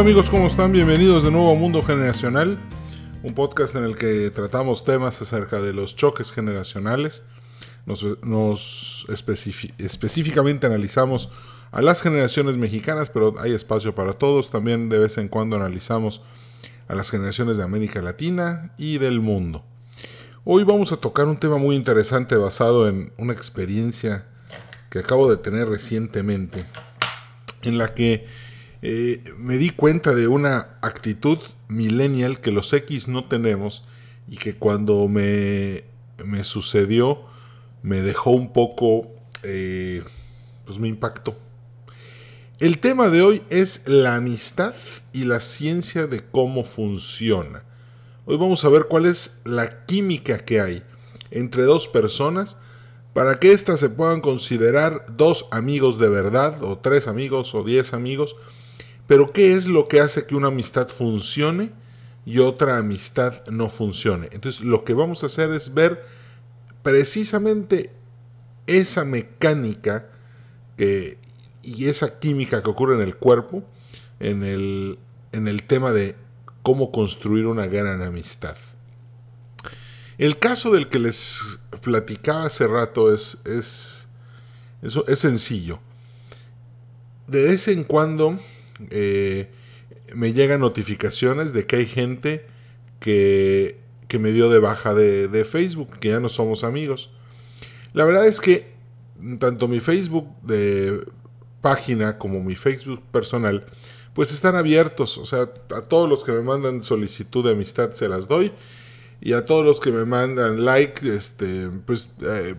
Hola 0.00 0.08
amigos, 0.08 0.30
¿cómo 0.30 0.46
están? 0.46 0.72
Bienvenidos 0.72 1.22
de 1.22 1.30
nuevo 1.30 1.52
a 1.52 1.54
Mundo 1.54 1.82
Generacional, 1.82 2.58
un 3.22 3.34
podcast 3.34 3.74
en 3.76 3.84
el 3.84 3.98
que 3.98 4.30
tratamos 4.30 4.82
temas 4.82 5.20
acerca 5.20 5.60
de 5.60 5.74
los 5.74 5.94
choques 5.94 6.32
generacionales. 6.32 7.26
Nos, 7.84 9.06
específicamente 9.10 10.66
analizamos 10.66 11.28
a 11.70 11.82
las 11.82 12.00
generaciones 12.00 12.56
mexicanas, 12.56 13.10
pero 13.10 13.34
hay 13.40 13.52
espacio 13.52 13.94
para 13.94 14.14
todos. 14.14 14.48
También 14.48 14.88
de 14.88 15.00
vez 15.00 15.18
en 15.18 15.28
cuando 15.28 15.56
analizamos 15.56 16.22
a 16.88 16.94
las 16.94 17.10
generaciones 17.10 17.58
de 17.58 17.64
América 17.64 18.00
Latina 18.00 18.72
y 18.78 18.96
del 18.96 19.20
mundo. 19.20 19.66
Hoy 20.44 20.64
vamos 20.64 20.92
a 20.92 20.96
tocar 20.96 21.26
un 21.26 21.36
tema 21.36 21.58
muy 21.58 21.76
interesante 21.76 22.36
basado 22.36 22.88
en 22.88 23.12
una 23.18 23.34
experiencia 23.34 24.24
que 24.88 25.00
acabo 25.00 25.28
de 25.30 25.36
tener 25.36 25.68
recientemente, 25.68 26.64
en 27.60 27.76
la 27.76 27.92
que 27.92 28.49
eh, 28.82 29.22
me 29.36 29.58
di 29.58 29.70
cuenta 29.70 30.14
de 30.14 30.28
una 30.28 30.78
actitud 30.80 31.38
millennial 31.68 32.40
que 32.40 32.50
los 32.50 32.72
X 32.72 33.08
no 33.08 33.24
tenemos 33.24 33.82
y 34.28 34.36
que 34.36 34.54
cuando 34.54 35.08
me, 35.08 35.84
me 36.24 36.44
sucedió 36.44 37.24
me 37.82 38.02
dejó 38.02 38.30
un 38.30 38.52
poco, 38.52 39.08
eh, 39.42 40.02
pues 40.64 40.78
me 40.78 40.88
impactó. 40.88 41.36
El 42.58 42.78
tema 42.78 43.08
de 43.08 43.22
hoy 43.22 43.42
es 43.48 43.88
la 43.88 44.16
amistad 44.16 44.74
y 45.12 45.24
la 45.24 45.40
ciencia 45.40 46.06
de 46.06 46.22
cómo 46.22 46.64
funciona. 46.64 47.64
Hoy 48.26 48.36
vamos 48.36 48.64
a 48.64 48.68
ver 48.68 48.86
cuál 48.88 49.06
es 49.06 49.40
la 49.44 49.86
química 49.86 50.38
que 50.44 50.60
hay 50.60 50.82
entre 51.30 51.62
dos 51.62 51.88
personas 51.88 52.58
para 53.14 53.40
que 53.40 53.52
éstas 53.52 53.80
se 53.80 53.88
puedan 53.88 54.20
considerar 54.20 55.06
dos 55.16 55.46
amigos 55.50 55.98
de 55.98 56.08
verdad, 56.08 56.62
o 56.62 56.78
tres 56.78 57.08
amigos, 57.08 57.54
o 57.54 57.64
diez 57.64 57.92
amigos, 57.92 58.36
pero 59.10 59.32
¿qué 59.32 59.54
es 59.54 59.66
lo 59.66 59.88
que 59.88 59.98
hace 59.98 60.24
que 60.24 60.36
una 60.36 60.46
amistad 60.46 60.86
funcione 60.86 61.72
y 62.24 62.38
otra 62.38 62.78
amistad 62.78 63.44
no 63.48 63.68
funcione? 63.68 64.28
Entonces 64.30 64.60
lo 64.60 64.84
que 64.84 64.94
vamos 64.94 65.24
a 65.24 65.26
hacer 65.26 65.50
es 65.50 65.74
ver 65.74 66.04
precisamente 66.84 67.90
esa 68.68 69.04
mecánica 69.04 70.06
y 70.78 71.86
esa 71.86 72.20
química 72.20 72.62
que 72.62 72.70
ocurre 72.70 72.94
en 72.94 73.00
el 73.00 73.16
cuerpo 73.16 73.64
en 74.20 74.44
el, 74.44 75.00
en 75.32 75.48
el 75.48 75.64
tema 75.64 75.90
de 75.90 76.14
cómo 76.62 76.92
construir 76.92 77.46
una 77.46 77.66
gran 77.66 78.02
amistad. 78.02 78.56
El 80.18 80.38
caso 80.38 80.70
del 80.70 80.88
que 80.88 81.00
les 81.00 81.40
platicaba 81.82 82.44
hace 82.44 82.64
rato 82.64 83.12
es, 83.12 83.38
es, 83.44 84.06
es 84.82 85.18
sencillo. 85.18 85.80
De 87.26 87.42
vez 87.42 87.66
en 87.66 87.82
cuando 87.82 88.38
eh, 88.90 89.50
me 90.14 90.32
llegan 90.32 90.60
notificaciones 90.60 91.52
de 91.52 91.66
que 91.66 91.76
hay 91.76 91.86
gente 91.86 92.46
que, 92.98 93.78
que 94.08 94.18
me 94.18 94.32
dio 94.32 94.50
de 94.50 94.58
baja 94.58 94.94
de, 94.94 95.28
de, 95.28 95.44
Facebook, 95.44 95.98
que 95.98 96.08
ya 96.08 96.20
no 96.20 96.28
somos 96.28 96.64
amigos. 96.64 97.10
La 97.92 98.04
verdad 98.04 98.26
es 98.26 98.40
que 98.40 98.72
tanto 99.38 99.68
mi 99.68 99.80
Facebook 99.80 100.28
de 100.42 101.04
página 101.60 102.18
como 102.18 102.42
mi 102.42 102.56
Facebook 102.56 103.02
personal, 103.10 103.66
pues 104.14 104.32
están 104.32 104.56
abiertos. 104.56 105.18
O 105.18 105.26
sea, 105.26 105.50
a 105.74 105.82
todos 105.82 106.08
los 106.08 106.24
que 106.24 106.32
me 106.32 106.42
mandan 106.42 106.82
solicitud 106.82 107.44
de 107.44 107.52
amistad 107.52 107.92
se 107.92 108.08
las 108.08 108.28
doy. 108.28 108.52
Y 109.22 109.34
a 109.34 109.44
todos 109.44 109.64
los 109.66 109.80
que 109.80 109.92
me 109.92 110.06
mandan 110.06 110.64
like, 110.64 111.06
este, 111.14 111.68
pues 111.84 112.08
eh, 112.22 112.54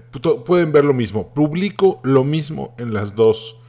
pueden 0.46 0.72
ver 0.72 0.86
lo 0.86 0.94
mismo. 0.94 1.34
Publico 1.34 2.00
lo 2.04 2.24
mismo 2.24 2.76
en 2.78 2.94
las 2.94 3.16
dos 3.16 3.61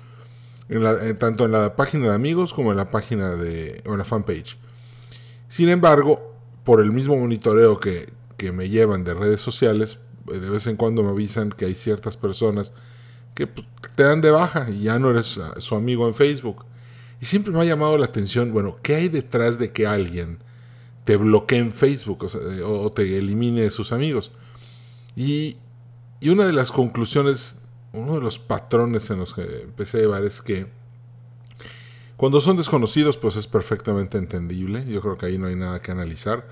eh, 0.68 1.14
tanto 1.14 1.44
en 1.44 1.52
la 1.52 1.76
página 1.76 2.08
de 2.08 2.14
amigos 2.14 2.52
como 2.52 2.70
en 2.70 2.76
la 2.76 2.90
página 2.90 3.36
de, 3.36 3.82
o 3.86 3.92
en 3.92 3.98
la 3.98 4.04
fanpage. 4.04 4.58
Sin 5.48 5.68
embargo, 5.68 6.34
por 6.64 6.80
el 6.80 6.92
mismo 6.92 7.16
monitoreo 7.16 7.78
que, 7.80 8.12
que 8.36 8.52
me 8.52 8.68
llevan 8.68 9.04
de 9.04 9.14
redes 9.14 9.40
sociales, 9.40 9.98
eh, 10.32 10.38
de 10.38 10.50
vez 10.50 10.66
en 10.66 10.76
cuando 10.76 11.02
me 11.02 11.10
avisan 11.10 11.50
que 11.50 11.66
hay 11.66 11.74
ciertas 11.74 12.16
personas 12.16 12.72
que 13.34 13.46
pues, 13.46 13.66
te 13.94 14.02
dan 14.04 14.20
de 14.20 14.30
baja 14.30 14.70
y 14.70 14.82
ya 14.82 14.98
no 14.98 15.10
eres 15.10 15.38
ah, 15.38 15.54
su 15.58 15.74
amigo 15.74 16.06
en 16.06 16.14
Facebook. 16.14 16.64
Y 17.20 17.26
siempre 17.26 17.52
me 17.52 17.60
ha 17.60 17.64
llamado 17.64 17.98
la 17.98 18.06
atención, 18.06 18.52
bueno, 18.52 18.78
¿qué 18.82 18.96
hay 18.96 19.08
detrás 19.08 19.58
de 19.58 19.72
que 19.72 19.86
alguien 19.86 20.38
te 21.04 21.16
bloquee 21.16 21.58
en 21.58 21.72
Facebook 21.72 22.24
o, 22.64 22.82
o 22.82 22.92
te 22.92 23.18
elimine 23.18 23.62
de 23.62 23.70
sus 23.70 23.92
amigos? 23.92 24.32
Y, 25.14 25.56
y, 26.20 26.30
una 26.30 26.46
de 26.46 26.52
las 26.52 26.72
conclusiones 26.72 27.56
uno 27.92 28.14
de 28.14 28.20
los 28.20 28.38
patrones 28.38 29.10
en 29.10 29.18
los 29.18 29.34
que 29.34 29.42
empecé 29.62 29.98
a 29.98 30.00
llevar 30.00 30.24
es 30.24 30.40
que 30.40 30.66
cuando 32.16 32.40
son 32.40 32.56
desconocidos, 32.56 33.16
pues 33.16 33.36
es 33.36 33.46
perfectamente 33.46 34.16
entendible. 34.16 34.86
Yo 34.86 35.00
creo 35.00 35.18
que 35.18 35.26
ahí 35.26 35.38
no 35.38 35.48
hay 35.48 35.56
nada 35.56 35.82
que 35.82 35.90
analizar. 35.90 36.46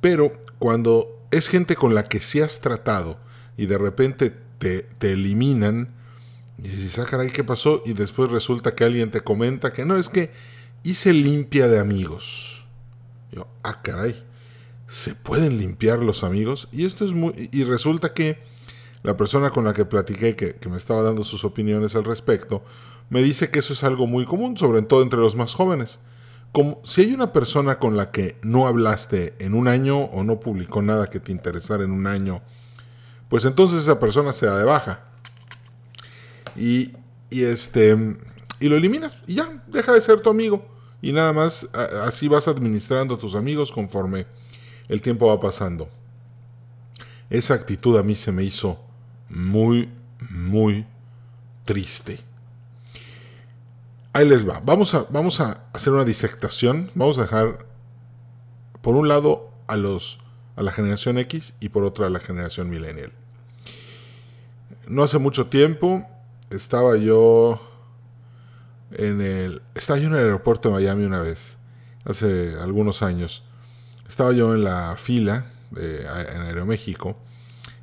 Pero 0.00 0.32
cuando 0.58 1.24
es 1.30 1.48
gente 1.48 1.74
con 1.74 1.94
la 1.94 2.04
que 2.04 2.20
sí 2.20 2.40
has 2.40 2.60
tratado 2.60 3.18
y 3.56 3.66
de 3.66 3.78
repente 3.78 4.30
te, 4.58 4.86
eliminan, 5.00 5.88
y 6.58 6.68
dices, 6.68 6.98
ah, 6.98 7.06
caray, 7.06 7.30
¿qué 7.30 7.42
pasó? 7.42 7.82
Y 7.86 7.94
después 7.94 8.30
resulta 8.30 8.74
que 8.74 8.84
alguien 8.84 9.10
te 9.10 9.22
comenta 9.22 9.72
que 9.72 9.86
no, 9.86 9.96
es 9.96 10.10
que 10.10 10.32
hice 10.82 11.14
limpia 11.14 11.68
de 11.68 11.78
amigos. 11.78 12.66
Yo, 13.32 13.48
ah, 13.62 13.80
caray, 13.80 14.22
¿se 14.86 15.14
pueden 15.14 15.58
limpiar 15.58 16.00
los 16.00 16.24
amigos? 16.24 16.68
Y 16.72 16.84
esto 16.84 17.06
es 17.06 17.12
muy. 17.12 17.48
Y 17.52 17.64
resulta 17.64 18.12
que 18.12 18.38
la 19.02 19.16
persona 19.16 19.50
con 19.50 19.64
la 19.64 19.72
que 19.72 19.84
platiqué, 19.84 20.36
que, 20.36 20.68
me 20.68 20.76
estaba 20.76 21.02
dando 21.02 21.24
sus 21.24 21.44
opiniones 21.44 21.96
al 21.96 22.04
respecto, 22.04 22.62
me 23.08 23.22
dice 23.22 23.50
que 23.50 23.58
eso 23.60 23.72
es 23.72 23.82
algo 23.82 24.06
muy 24.06 24.24
común, 24.24 24.56
sobre 24.56 24.82
todo 24.82 25.02
entre 25.02 25.18
los 25.20 25.36
más 25.36 25.54
jóvenes. 25.54 26.00
Como 26.52 26.80
si 26.84 27.02
hay 27.02 27.14
una 27.14 27.32
persona 27.32 27.78
con 27.78 27.96
la 27.96 28.10
que 28.10 28.36
no 28.42 28.66
hablaste 28.66 29.34
en 29.38 29.54
un 29.54 29.68
año 29.68 29.98
o 29.98 30.24
no 30.24 30.40
publicó 30.40 30.82
nada 30.82 31.08
que 31.08 31.20
te 31.20 31.32
interesara 31.32 31.84
en 31.84 31.92
un 31.92 32.06
año, 32.06 32.42
pues 33.28 33.44
entonces 33.44 33.80
esa 33.80 34.00
persona 34.00 34.32
se 34.32 34.46
da 34.46 34.58
de 34.58 34.64
baja. 34.64 35.04
Y, 36.56 36.92
y 37.30 37.42
este 37.44 37.96
y 38.58 38.68
lo 38.68 38.76
eliminas 38.76 39.16
y 39.26 39.36
ya 39.36 39.62
deja 39.68 39.92
de 39.92 40.00
ser 40.00 40.20
tu 40.20 40.28
amigo 40.28 40.66
y 41.00 41.12
nada 41.12 41.32
más 41.32 41.68
así 42.04 42.28
vas 42.28 42.46
administrando 42.46 43.14
a 43.14 43.18
tus 43.18 43.34
amigos 43.34 43.72
conforme 43.72 44.26
el 44.88 45.00
tiempo 45.00 45.28
va 45.28 45.40
pasando. 45.40 45.88
Esa 47.30 47.54
actitud 47.54 47.96
a 47.96 48.02
mí 48.02 48.16
se 48.16 48.32
me 48.32 48.42
hizo 48.42 48.89
muy, 49.30 49.88
muy 50.28 50.86
triste. 51.64 52.20
Ahí 54.12 54.28
les 54.28 54.46
va. 54.46 54.60
Vamos 54.64 54.92
a, 54.94 55.06
vamos 55.10 55.40
a 55.40 55.64
hacer 55.72 55.92
una 55.92 56.04
disectación. 56.04 56.90
Vamos 56.94 57.18
a 57.18 57.22
dejar, 57.22 57.64
por 58.82 58.96
un 58.96 59.08
lado, 59.08 59.50
a, 59.68 59.76
los, 59.76 60.20
a 60.56 60.62
la 60.62 60.72
generación 60.72 61.16
X 61.18 61.54
y 61.60 61.68
por 61.68 61.84
otra 61.84 62.08
a 62.08 62.10
la 62.10 62.18
generación 62.18 62.68
millennial. 62.68 63.12
No 64.88 65.04
hace 65.04 65.18
mucho 65.18 65.46
tiempo 65.46 66.04
estaba 66.50 66.96
yo 66.96 67.60
en 68.90 69.20
el. 69.20 69.62
Estaba 69.76 70.00
yo 70.00 70.08
en 70.08 70.14
el 70.14 70.24
aeropuerto 70.24 70.68
de 70.68 70.74
Miami 70.74 71.04
una 71.04 71.22
vez, 71.22 71.56
hace 72.04 72.56
algunos 72.60 73.02
años. 73.02 73.44
Estaba 74.08 74.32
yo 74.32 74.54
en 74.54 74.64
la 74.64 74.96
fila 74.96 75.46
en 75.76 76.42
Aeroméxico 76.42 77.16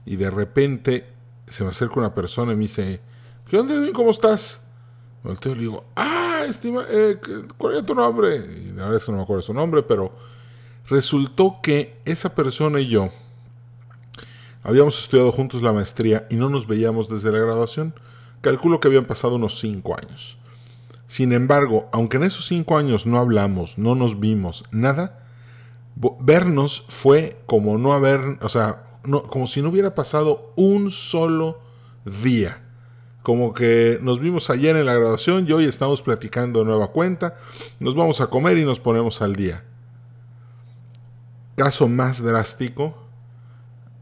y 0.06 0.18
de 0.18 0.30
repente 0.30 1.06
se 1.48 1.64
me 1.64 1.70
acerca 1.70 2.00
una 2.00 2.14
persona 2.14 2.54
y 2.54 2.56
me 2.56 2.64
dice, 2.64 3.02
¿qué 3.50 3.58
onda, 3.58 3.74
¿Cómo 3.94 4.12
estás? 4.12 4.62
Volteo 5.24 5.56
le 5.56 5.62
digo, 5.62 5.86
ah, 5.96 6.44
estima, 6.48 6.86
eh, 6.90 7.20
¿cuál 7.58 7.78
es 7.78 7.86
tu 7.86 7.96
nombre? 7.96 8.36
Y 8.36 8.68
la 8.68 8.84
verdad 8.84 8.98
es 8.98 9.06
que 9.06 9.12
no 9.12 9.18
me 9.18 9.24
acuerdo 9.24 9.42
su 9.42 9.54
nombre, 9.54 9.84
pero 9.84 10.14
resultó 10.88 11.60
que 11.62 12.00
esa 12.06 12.34
persona 12.36 12.80
y 12.80 12.88
yo 12.88 13.10
habíamos 14.64 15.00
estudiado 15.00 15.32
juntos 15.32 15.62
la 15.62 15.74
maestría 15.74 16.28
y 16.30 16.36
no 16.36 16.50
nos 16.50 16.68
veíamos 16.68 17.10
desde 17.10 17.32
la 17.32 17.40
graduación. 17.40 17.94
Calculo 18.42 18.80
que 18.80 18.88
habían 18.88 19.06
pasado 19.06 19.36
unos 19.36 19.60
cinco 19.60 19.98
años. 19.98 20.38
Sin 21.08 21.32
embargo, 21.32 21.90
aunque 21.92 22.18
en 22.18 22.24
esos 22.24 22.46
cinco 22.46 22.78
años 22.78 23.06
no 23.06 23.18
hablamos, 23.18 23.78
no 23.78 23.96
nos 23.96 24.20
vimos, 24.20 24.66
nada, 24.72 25.24
vernos 26.20 26.86
fue 26.90 27.42
como 27.46 27.78
no 27.78 27.94
haber, 27.94 28.38
o 28.42 28.50
sea, 28.50 28.87
como 29.30 29.48
si 29.48 29.62
no 29.62 29.70
hubiera 29.70 29.96
pasado 29.96 30.54
un 30.56 30.92
solo 30.92 31.60
día. 32.06 32.64
Como 33.24 33.54
que 33.54 34.00
nos 34.02 34.20
vimos 34.20 34.50
ayer 34.50 34.76
en 34.76 34.86
la 34.86 34.94
graduación 34.94 35.46
y 35.48 35.52
hoy 35.52 35.66
estamos 35.66 36.02
platicando 36.02 36.64
nueva 36.64 36.92
cuenta, 36.92 37.36
nos 37.80 37.96
vamos 37.96 38.22
a 38.22 38.28
comer 38.28 38.58
y 38.58 38.64
nos 38.64 38.80
ponemos 38.80 39.22
al 39.22 39.36
día. 39.36 39.64
Caso 41.56 41.88
más 41.88 42.22
drástico, 42.22 42.96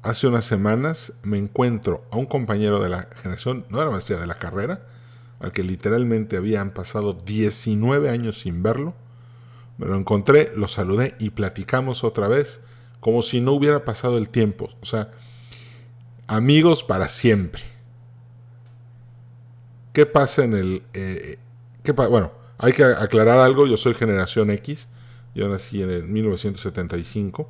hace 0.03 0.27
unas 0.27 0.45
semanas 0.45 1.13
me 1.23 1.37
encuentro 1.37 2.03
a 2.11 2.17
un 2.17 2.25
compañero 2.25 2.79
de 2.79 2.89
la 2.89 3.07
generación, 3.15 3.65
no 3.69 3.79
de 3.79 3.85
la 3.85 3.91
maestría, 3.91 4.19
de 4.19 4.27
la 4.27 4.37
carrera, 4.37 4.85
al 5.39 5.51
que 5.51 5.63
literalmente 5.63 6.37
habían 6.37 6.71
pasado 6.71 7.13
19 7.13 8.09
años 8.09 8.39
sin 8.39 8.61
verlo. 8.61 8.93
Me 9.77 9.87
lo 9.87 9.97
encontré, 9.97 10.51
lo 10.55 10.67
saludé 10.67 11.15
y 11.19 11.31
platicamos 11.31 12.03
otra 12.03 12.27
vez 12.27 12.61
como 13.05 13.21
si 13.21 13.39
no 13.39 13.51
hubiera 13.51 13.85
pasado 13.85 14.17
el 14.17 14.29
tiempo. 14.29 14.67
O 14.81 14.85
sea, 14.85 15.11
amigos 16.25 16.83
para 16.83 17.07
siempre. 17.07 17.61
¿Qué 19.93 20.07
pasa 20.07 20.43
en 20.43 20.55
el... 20.55 20.81
Eh, 20.95 21.37
bueno, 22.09 22.31
hay 22.57 22.73
que 22.73 22.83
aclarar 22.83 23.37
algo, 23.37 23.67
yo 23.67 23.77
soy 23.77 23.93
generación 23.93 24.49
X, 24.49 24.87
yo 25.35 25.47
nací 25.47 25.83
en 25.83 25.91
el 25.91 26.03
1975, 26.05 27.47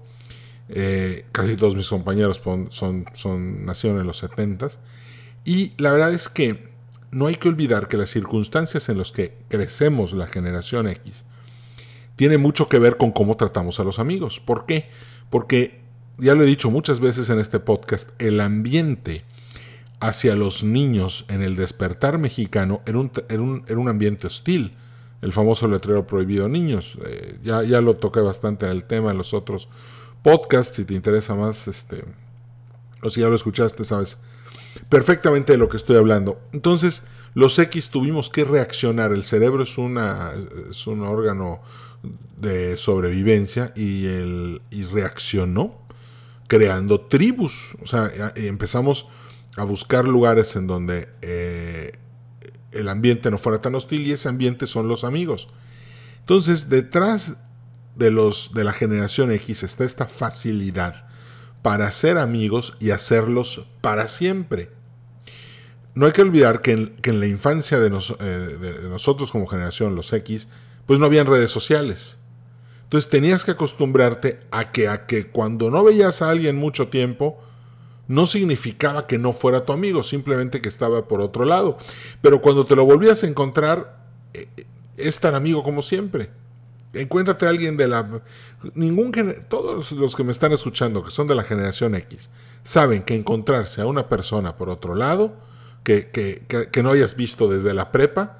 eh, 0.67 1.25
casi 1.31 1.55
todos 1.55 1.77
mis 1.77 1.87
compañeros 1.87 2.41
son, 2.71 3.07
son, 3.13 3.65
nacieron 3.65 4.01
en 4.01 4.07
los 4.07 4.17
70 4.17 4.67
y 5.45 5.71
la 5.77 5.93
verdad 5.93 6.11
es 6.11 6.27
que 6.27 6.67
no 7.11 7.27
hay 7.27 7.35
que 7.35 7.47
olvidar 7.47 7.87
que 7.87 7.95
las 7.95 8.09
circunstancias 8.09 8.89
en 8.89 8.97
las 8.97 9.13
que 9.13 9.37
crecemos 9.47 10.11
la 10.11 10.27
generación 10.27 10.89
X 10.89 11.23
tiene 12.15 12.37
mucho 12.37 12.69
que 12.69 12.79
ver 12.79 12.97
con 12.97 13.11
cómo 13.11 13.37
tratamos 13.37 13.79
a 13.79 13.83
los 13.83 13.99
amigos. 13.99 14.39
¿Por 14.39 14.65
qué? 14.65 14.89
Porque, 15.29 15.81
ya 16.17 16.33
lo 16.33 16.43
he 16.43 16.47
dicho 16.47 16.71
muchas 16.71 16.99
veces 16.99 17.29
en 17.29 17.39
este 17.39 17.59
podcast, 17.59 18.09
el 18.19 18.39
ambiente 18.39 19.25
hacia 19.99 20.35
los 20.35 20.63
niños 20.63 21.25
en 21.29 21.41
el 21.41 21.55
despertar 21.55 22.17
mexicano 22.17 22.81
era 22.85 22.99
un, 22.99 23.11
era 23.67 23.79
un, 23.79 23.89
ambiente 23.89 24.27
hostil. 24.27 24.75
El 25.21 25.33
famoso 25.33 25.67
letrero 25.67 26.05
prohibido 26.05 26.47
niños. 26.47 26.97
Eh, 27.05 27.39
ya, 27.41 27.63
ya 27.63 27.81
lo 27.81 27.95
toqué 27.95 28.19
bastante 28.19 28.65
en 28.65 28.71
el 28.71 28.83
tema 28.83 29.11
en 29.11 29.17
los 29.17 29.33
otros 29.33 29.69
podcasts. 30.21 30.75
Si 30.75 30.85
te 30.85 30.93
interesa 30.93 31.35
más, 31.35 31.67
este, 31.67 32.03
o 33.01 33.09
si 33.09 33.21
ya 33.21 33.27
lo 33.27 33.35
escuchaste, 33.35 33.83
sabes 33.83 34.19
perfectamente 34.89 35.53
de 35.53 35.57
lo 35.57 35.69
que 35.69 35.77
estoy 35.77 35.97
hablando. 35.97 36.39
Entonces, 36.51 37.07
los 37.33 37.57
X 37.57 37.89
tuvimos 37.89 38.29
que 38.29 38.43
reaccionar. 38.43 39.11
El 39.11 39.23
cerebro 39.23 39.63
es, 39.63 39.77
una, 39.77 40.33
es 40.69 40.85
un 40.87 41.01
órgano 41.01 41.61
de 42.37 42.77
sobrevivencia 42.77 43.71
y, 43.75 44.05
el, 44.05 44.61
y 44.71 44.83
reaccionó 44.83 45.85
creando 46.47 47.01
tribus. 47.01 47.75
O 47.81 47.87
sea, 47.87 48.11
empezamos 48.35 49.07
a 49.55 49.63
buscar 49.63 50.05
lugares 50.07 50.55
en 50.55 50.67
donde 50.67 51.09
eh, 51.21 51.93
el 52.71 52.89
ambiente 52.89 53.31
no 53.31 53.37
fuera 53.37 53.61
tan 53.61 53.75
hostil 53.75 54.05
y 54.05 54.11
ese 54.11 54.29
ambiente 54.29 54.67
son 54.67 54.87
los 54.87 55.03
amigos. 55.03 55.47
Entonces, 56.19 56.69
detrás 56.69 57.35
de, 57.95 58.11
los, 58.11 58.53
de 58.53 58.63
la 58.63 58.73
generación 58.73 59.31
X 59.31 59.63
está 59.63 59.83
esta 59.83 60.05
facilidad 60.05 61.07
para 61.61 61.89
ser 61.91 62.17
amigos 62.17 62.77
y 62.79 62.91
hacerlos 62.91 63.67
para 63.81 64.07
siempre. 64.07 64.69
No 65.95 66.05
hay 66.05 66.11
que 66.11 66.21
olvidar 66.21 66.61
que 66.61 66.73
en, 66.73 67.19
la 67.19 67.25
infancia 67.25 67.79
de, 67.79 67.87
eh, 67.87 68.23
de, 68.25 68.89
nosotros 68.89 69.31
como 69.31 69.47
generación, 69.47 69.95
los 69.95 70.11
X, 70.11 70.49
pues 70.85 70.99
no 70.99 71.05
habían 71.05 71.27
redes 71.27 71.51
sociales. 71.51 72.17
Entonces 72.83 73.09
tenías 73.09 73.43
que 73.43 73.51
acostumbrarte 73.51 74.39
a 74.51 74.71
que, 74.71 74.87
a 74.87 75.05
que 75.05 75.27
cuando 75.27 75.71
no 75.71 75.83
veías 75.83 76.21
a 76.21 76.29
alguien 76.29 76.55
mucho 76.55 76.87
tiempo, 76.87 77.39
no 78.07 78.25
significaba 78.25 79.07
que 79.07 79.17
no 79.17 79.33
fuera 79.33 79.65
tu 79.65 79.73
amigo, 79.73 80.03
simplemente 80.03 80.61
que 80.61 80.69
estaba 80.69 81.07
por 81.07 81.21
otro 81.21 81.45
lado. 81.45 81.77
Pero 82.21 82.41
cuando 82.41 82.65
te 82.65 82.75
lo 82.75 82.85
volvías 82.85 83.23
a 83.23 83.27
encontrar, 83.27 83.97
eh, 84.33 84.47
es 84.97 85.19
tan 85.19 85.33
amigo 85.33 85.63
como 85.63 85.81
siempre. 85.81 86.29
Encuéntrate 86.93 87.47
a 87.47 87.49
alguien 87.49 87.75
de 87.75 87.87
la... 87.87 88.21
Ningún 88.75 89.11
todos 89.49 89.91
los 89.91 90.15
que 90.15 90.23
me 90.23 90.31
están 90.31 90.51
escuchando, 90.51 91.03
que 91.03 91.11
son 91.11 91.27
de 91.27 91.35
la 91.35 91.43
generación 91.43 91.95
X, 91.95 92.29
saben 92.63 93.03
que 93.03 93.15
encontrarse 93.15 93.81
a 93.81 93.87
una 93.87 94.07
persona 94.07 94.55
por 94.55 94.69
otro 94.69 94.95
lado, 94.95 95.33
que, 95.83 96.07
que 96.09 96.83
no 96.83 96.91
hayas 96.91 97.15
visto 97.15 97.49
desde 97.49 97.73
la 97.73 97.91
prepa, 97.91 98.39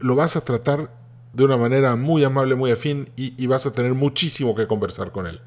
lo 0.00 0.14
vas 0.14 0.36
a 0.36 0.44
tratar 0.44 0.90
de 1.32 1.44
una 1.44 1.56
manera 1.56 1.96
muy 1.96 2.24
amable, 2.24 2.54
muy 2.54 2.70
afín 2.70 3.10
y, 3.16 3.46
vas 3.46 3.66
a 3.66 3.72
tener 3.72 3.94
muchísimo 3.94 4.54
que 4.54 4.66
conversar 4.66 5.12
con 5.12 5.26
él. 5.26 5.40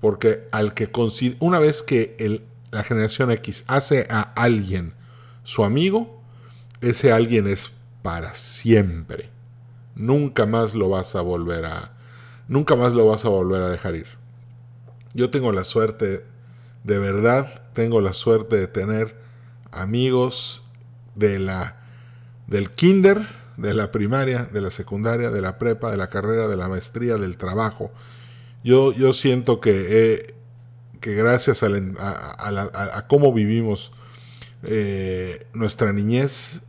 Porque 0.00 0.48
al 0.50 0.74
que 0.74 0.90
una 1.38 1.58
vez 1.58 1.82
que 1.82 2.16
el, 2.18 2.42
la 2.70 2.82
generación 2.82 3.30
X 3.30 3.64
hace 3.68 4.06
a 4.10 4.20
alguien 4.20 4.94
su 5.44 5.64
amigo, 5.64 6.20
ese 6.80 7.12
alguien 7.12 7.46
es 7.46 7.72
para 8.02 8.34
siempre. 8.34 9.30
Nunca 9.94 10.44
más 10.44 10.74
lo 10.74 10.88
vas 10.88 11.14
a 11.14 11.20
volver 11.20 11.64
a 11.66 11.92
nunca 12.48 12.76
más 12.76 12.92
lo 12.92 13.06
vas 13.06 13.24
a 13.24 13.28
volver 13.28 13.62
a 13.62 13.68
dejar 13.68 13.94
ir. 13.94 14.06
Yo 15.14 15.30
tengo 15.30 15.52
la 15.52 15.64
suerte 15.64 16.24
de 16.82 16.98
verdad, 16.98 17.62
tengo 17.72 18.00
la 18.00 18.12
suerte 18.12 18.56
de 18.56 18.66
tener 18.66 19.16
amigos 19.70 20.62
de 21.14 21.38
la 21.38 21.76
del 22.46 22.70
kinder 22.70 23.43
de 23.56 23.74
la 23.74 23.90
primaria, 23.90 24.44
de 24.44 24.60
la 24.60 24.70
secundaria, 24.70 25.30
de 25.30 25.40
la 25.40 25.58
prepa, 25.58 25.90
de 25.90 25.96
la 25.96 26.08
carrera, 26.08 26.48
de 26.48 26.56
la 26.56 26.68
maestría, 26.68 27.16
del 27.16 27.36
trabajo. 27.36 27.90
Yo, 28.62 28.92
yo 28.92 29.12
siento 29.12 29.60
que, 29.60 30.34
que 31.00 31.14
gracias 31.14 31.62
a, 31.62 33.06
cómo 33.08 33.32
vivimos 33.32 33.92
eh, 34.62 35.46
nuestra 35.52 35.92
niñez 35.92 36.60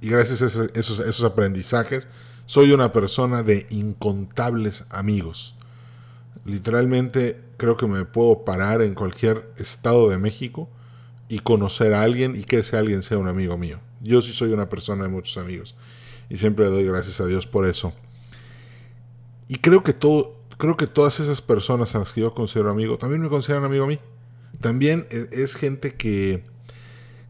y 0.00 0.08
gracias 0.08 0.56
a 0.56 0.66
esos 0.74 1.22
aprendizajes, 1.24 2.08
soy 2.46 2.72
una 2.72 2.92
persona 2.92 3.42
de 3.42 3.66
incontables 3.70 4.84
amigos. 4.90 5.54
Literalmente 6.44 7.40
creo 7.56 7.76
que 7.76 7.86
me 7.86 8.04
puedo 8.04 8.44
parar 8.44 8.82
en 8.82 8.94
cualquier 8.94 9.50
estado 9.56 10.10
de 10.10 10.18
México 10.18 10.68
y 11.28 11.38
conocer 11.38 11.94
a 11.94 12.02
alguien 12.02 12.36
y 12.36 12.44
que 12.44 12.58
ese 12.58 12.76
alguien 12.76 13.02
sea 13.02 13.18
un 13.18 13.28
amigo 13.28 13.56
mío. 13.56 13.80
Yo 14.04 14.22
sí 14.22 14.32
soy 14.32 14.52
una 14.52 14.68
persona 14.68 15.04
de 15.04 15.08
muchos 15.08 15.38
amigos 15.38 15.74
y 16.28 16.36
siempre 16.36 16.66
doy 16.66 16.84
gracias 16.84 17.20
a 17.20 17.26
Dios 17.26 17.46
por 17.46 17.66
eso. 17.66 17.92
Y 19.48 19.56
creo 19.56 19.82
que 19.82 19.92
todo, 19.92 20.38
creo 20.58 20.76
que 20.76 20.86
todas 20.86 21.20
esas 21.20 21.40
personas 21.40 21.94
a 21.94 22.00
las 22.00 22.12
que 22.12 22.20
yo 22.20 22.34
considero 22.34 22.70
amigo 22.70 22.98
también 22.98 23.22
me 23.22 23.28
consideran 23.28 23.64
amigo 23.64 23.84
a 23.84 23.88
mí. 23.88 23.98
También 24.60 25.06
e, 25.10 25.28
es 25.32 25.56
gente 25.56 25.94
que 25.94 26.44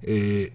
eh, 0.03 0.53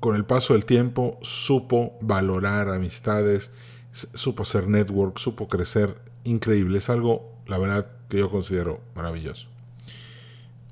con 0.00 0.16
el 0.16 0.24
paso 0.24 0.54
del 0.54 0.64
tiempo 0.64 1.18
supo 1.22 1.96
valorar 2.00 2.68
amistades, 2.68 3.50
supo 3.92 4.42
hacer 4.42 4.68
network, 4.68 5.18
supo 5.18 5.48
crecer 5.48 5.96
increíble. 6.24 6.78
Es 6.78 6.88
algo, 6.90 7.36
la 7.46 7.58
verdad, 7.58 7.86
que 8.08 8.18
yo 8.18 8.30
considero 8.30 8.80
maravilloso. 8.94 9.48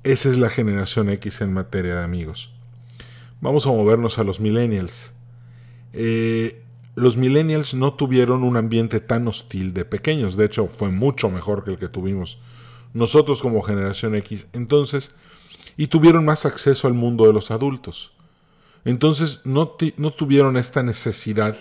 Esa 0.03 0.29
es 0.29 0.37
la 0.37 0.49
generación 0.49 1.09
X 1.09 1.41
en 1.41 1.53
materia 1.53 1.95
de 1.95 2.03
amigos. 2.03 2.51
Vamos 3.41 3.65
a 3.65 3.69
movernos 3.69 4.19
a 4.19 4.23
los 4.23 4.39
millennials. 4.39 5.11
Eh, 5.93 6.63
los 6.95 7.17
millennials 7.17 7.73
no 7.73 7.95
tuvieron 7.95 8.43
un 8.43 8.55
ambiente 8.55 8.99
tan 8.99 9.27
hostil 9.27 9.73
de 9.73 9.83
pequeños, 9.83 10.37
de 10.37 10.45
hecho 10.45 10.67
fue 10.67 10.89
mucho 10.89 11.29
mejor 11.29 11.63
que 11.63 11.71
el 11.71 11.77
que 11.77 11.87
tuvimos 11.87 12.39
nosotros 12.93 13.41
como 13.41 13.61
generación 13.61 14.15
X, 14.15 14.47
entonces, 14.53 15.15
y 15.77 15.87
tuvieron 15.87 16.25
más 16.25 16.45
acceso 16.45 16.87
al 16.87 16.93
mundo 16.93 17.25
de 17.25 17.33
los 17.33 17.49
adultos. 17.49 18.13
Entonces 18.85 19.41
no, 19.45 19.75
no 19.97 20.11
tuvieron 20.11 20.57
esta 20.57 20.83
necesidad 20.83 21.57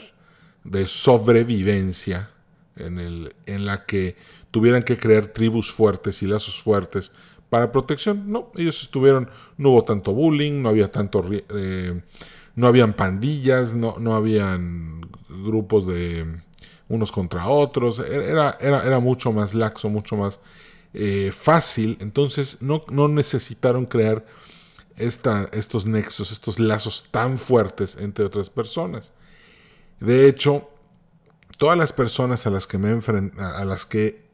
de 0.65 0.87
sobrevivencia 0.87 2.31
en, 2.77 2.99
el, 2.99 3.35
en 3.47 3.67
la 3.67 3.87
que 3.87 4.17
tuvieran 4.51 4.83
que 4.83 4.99
crear 4.99 5.29
tribus 5.29 5.73
fuertes 5.73 6.23
y 6.23 6.27
lazos 6.27 6.61
fuertes 6.61 7.13
para 7.51 7.71
protección. 7.71 8.31
No, 8.31 8.51
ellos 8.57 8.83
estuvieron, 8.83 9.29
no 9.59 9.71
hubo 9.71 9.85
tanto 9.85 10.13
bullying, 10.13 10.63
no 10.63 10.71
había 10.71 10.91
tanto... 10.91 11.23
Eh, 11.31 12.01
no 12.57 12.67
habían 12.67 12.93
pandillas, 12.95 13.75
no, 13.75 13.97
no 13.99 14.15
habían 14.15 15.01
grupos 15.29 15.87
de 15.87 16.43
unos 16.89 17.13
contra 17.13 17.49
otros, 17.49 18.01
era, 18.01 18.59
era, 18.61 18.85
era 18.85 18.99
mucho 18.99 19.33
más 19.33 19.55
laxo, 19.55 19.89
mucho 19.89 20.17
más 20.17 20.41
eh, 20.93 21.31
fácil, 21.33 21.97
entonces 22.01 22.63
no, 22.63 22.83
no 22.91 23.07
necesitaron 23.07 23.87
crear 23.87 24.27
esta, 24.97 25.49
estos 25.53 25.87
nexos, 25.87 26.33
estos 26.33 26.59
lazos 26.59 27.11
tan 27.11 27.39
fuertes 27.39 27.97
entre 27.97 28.25
otras 28.25 28.51
personas. 28.51 29.13
De 30.01 30.27
hecho, 30.27 30.69
todas 31.59 31.79
las 31.79 31.93
personas 31.93 32.47
a 32.47 32.51
las 32.51 32.67
que 32.67 32.79
me 32.79 32.91
a 33.39 33.65
las 33.65 33.87
que 33.87 34.29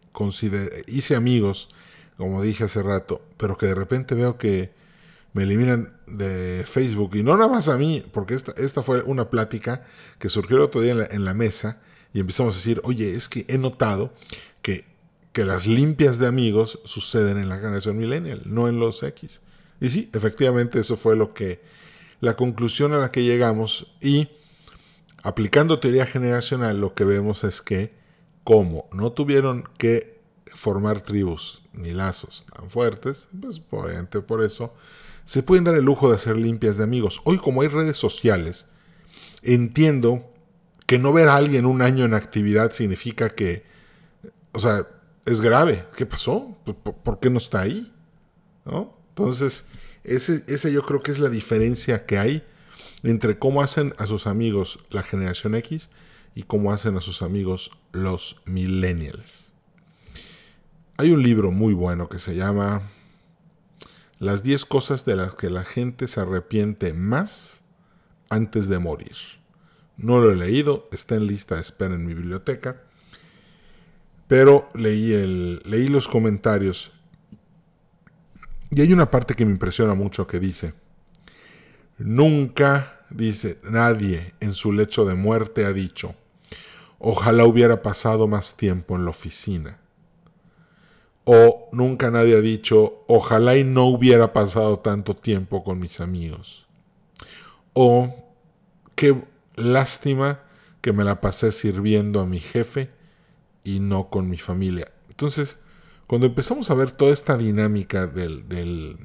hice 0.87 1.15
amigos, 1.15 1.69
como 2.17 2.43
dije 2.43 2.65
hace 2.65 2.83
rato, 2.83 3.23
pero 3.37 3.59
que 3.59 3.67
de 3.67 3.75
repente 3.75 4.15
veo 4.15 4.39
que 4.39 4.71
me 5.33 5.43
eliminan 5.43 5.93
de 6.07 6.65
Facebook. 6.67 7.15
Y 7.15 7.23
no 7.23 7.37
nada 7.37 7.51
más 7.51 7.69
a 7.69 7.77
mí, 7.77 8.03
porque 8.13 8.35
esta, 8.35 8.53
esta 8.57 8.83
fue 8.83 9.03
una 9.03 9.29
plática 9.29 9.85
que 10.19 10.29
surgió 10.29 10.57
el 10.57 10.63
otro 10.63 10.81
día 10.81 10.93
en 11.11 11.25
la, 11.25 11.35
mesa 11.35 11.81
y 12.15 12.21
empezamos 12.21 12.55
a 12.55 12.59
decir, 12.59 12.81
oye, 12.85 13.15
es 13.15 13.29
que 13.29 13.45
he 13.49 13.59
notado 13.59 14.15
que, 14.63 14.87
que 15.33 15.45
las 15.45 15.67
limpias 15.67 16.19
de 16.19 16.27
amigos 16.27 16.81
suceden 16.85 17.37
en 17.37 17.51
la 17.51 17.57
generación 17.57 17.99
millennial, 17.99 18.43
no 18.47 18.69
en 18.69 18.81
los 18.81 19.03
X. 19.03 19.43
Y 19.81 19.91
sí, 19.91 20.11
efectivamente 20.15 20.81
eso 20.81 20.97
fue 20.97 21.17
lo 21.17 21.35
que, 21.35 21.61
la 22.21 22.35
conclusión 22.35 22.95
a 22.95 22.99
la 22.99 23.11
que 23.11 23.23
llegamos 23.23 23.95
y 24.01 24.29
aplicando 25.23 25.81
teoría 25.81 26.07
generacional 26.07 26.81
lo 26.81 26.95
que 26.95 27.05
vemos 27.05 27.45
es 27.45 27.61
que 27.61 27.93
como 28.45 28.89
no 28.93 29.13
tuvieron 29.13 29.69
que 29.77 30.21
formar 30.55 31.03
tribus 31.03 31.63
ni 31.77 31.93
lazos 31.93 32.47
tan 32.55 32.71
fuertes, 32.71 33.29
pues 33.41 33.63
obviamente 33.71 34.21
por 34.21 34.43
eso 34.43 34.75
se 35.25 35.43
pueden 35.43 35.65
dar 35.65 35.75
el 35.75 35.85
lujo 35.85 36.09
de 36.09 36.17
hacer 36.17 36.37
limpias 36.37 36.77
de 36.77 36.85
amigos. 36.85 37.21
Hoy 37.25 37.39
como 37.39 37.63
hay 37.63 37.69
redes 37.69 37.99
sociales, 37.99 38.69
entiendo 39.43 40.33
que 40.87 40.99
no 40.99 41.13
ver 41.13 41.29
a 41.29 41.37
alguien 41.37 41.67
un 41.67 41.83
año 41.83 42.05
en 42.05 42.15
actividad 42.15 42.73
significa 42.73 43.35
que, 43.35 43.65
o 44.53 44.59
sea, 44.59 44.87
es 45.25 45.41
grave. 45.41 45.85
¿Qué 45.97 46.07
pasó? 46.07 46.57
¿Por, 47.05 47.19
qué 47.19 47.29
no 47.29 47.39
está 47.39 47.63
ahí? 47.63 47.93
¿No? 48.65 48.97
Entonces, 49.09 49.67
ese, 50.05 50.45
ese 50.47 50.73
yo 50.73 50.85
creo 50.85 51.01
que 51.01 51.11
es 51.11 51.19
la 51.19 51.29
diferencia 51.29 52.07
que 52.07 52.19
hay 52.19 52.45
entre 53.03 53.39
cómo 53.39 53.63
hacen 53.63 53.95
a 53.99 54.07
sus 54.07 54.27
amigos 54.27 54.79
la 54.91 55.03
generación 55.03 55.55
X 55.57 55.91
y 56.35 56.45
cómo 56.45 56.73
hacen 56.73 56.97
a 56.97 57.01
sus 57.01 57.23
amigos 57.23 57.73
los 57.93 58.43
millennials. 58.45 59.53
Hay 60.99 61.11
un 61.11 61.23
libro 61.23 61.51
muy 61.51 61.75
bueno 61.75 62.09
que 62.09 62.19
se 62.19 62.35
llama 62.35 62.81
Las 64.19 64.43
10 64.43 64.65
cosas 64.65 65.05
de 65.05 65.15
las 65.15 65.35
que 65.35 65.51
la 65.51 65.63
gente 65.63 66.07
se 66.07 66.21
arrepiente 66.21 66.95
más 66.95 67.61
antes 68.31 68.67
de 68.69 68.79
morir. 68.79 69.17
No 69.99 70.21
lo 70.21 70.33
he 70.33 70.37
leído, 70.37 70.89
está 70.93 71.15
en 71.17 71.27
lista 71.27 71.57
de 71.57 71.61
espera 71.61 71.95
en 71.95 72.07
mi 72.07 72.15
biblioteca, 72.15 72.83
pero 74.27 74.71
leí, 74.75 75.61
leí 75.65 75.89
los 75.89 76.09
comentarios 76.09 76.93
y 78.71 78.81
hay 78.81 78.93
una 78.93 79.11
parte 79.11 79.35
que 79.35 79.45
me 79.45 79.53
impresiona 79.53 79.95
mucho 79.95 80.27
que 80.27 80.41
dice, 80.41 80.73
nunca, 81.99 83.05
dice, 83.11 83.59
nadie 83.63 84.35
en 84.41 84.55
su 84.55 84.73
lecho 84.73 85.05
de 85.05 85.15
muerte 85.15 85.67
ha 85.67 85.75
dicho, 85.75 86.15
ojalá 86.99 87.45
hubiera 87.45 87.83
pasado 87.83 88.27
más 88.27 88.57
tiempo 88.57 88.97
en 88.97 89.05
la 89.05 89.11
oficina. 89.11 89.79
O 91.29 91.69
nunca 91.73 92.13
nadie 92.13 92.37
ha 92.37 92.41
dicho, 92.41 93.05
ojalá 93.09 93.57
y 93.57 93.65
no 93.65 93.87
hubiera 93.87 94.33
pasado 94.33 94.79
tanto 94.79 95.17
tiempo 95.17 95.65
con 95.65 95.81
mis 95.81 95.99
amigos. 95.99 96.67
O 97.73 98.15
qué 98.95 99.25
lástima 99.57 100.43
que 100.81 100.93
me 100.93 101.03
la 101.03 101.21
pasé 101.21 101.51
sirviendo 101.51 102.21
a 102.21 102.27
mi 102.27 102.39
jefe 102.39 102.91
y 103.65 103.81
no 103.81 104.09
con 104.09 104.31
mi 104.31 104.39
familia. 104.39 104.93
Entonces, 105.09 105.59
cuando 106.07 106.29
empezamos 106.29 106.71
a 106.71 106.75
ver 106.75 106.93
toda 106.93 107.13
esta 107.13 107.37
dinámica 107.37 108.07
del, 108.07 108.47
de 108.47 108.97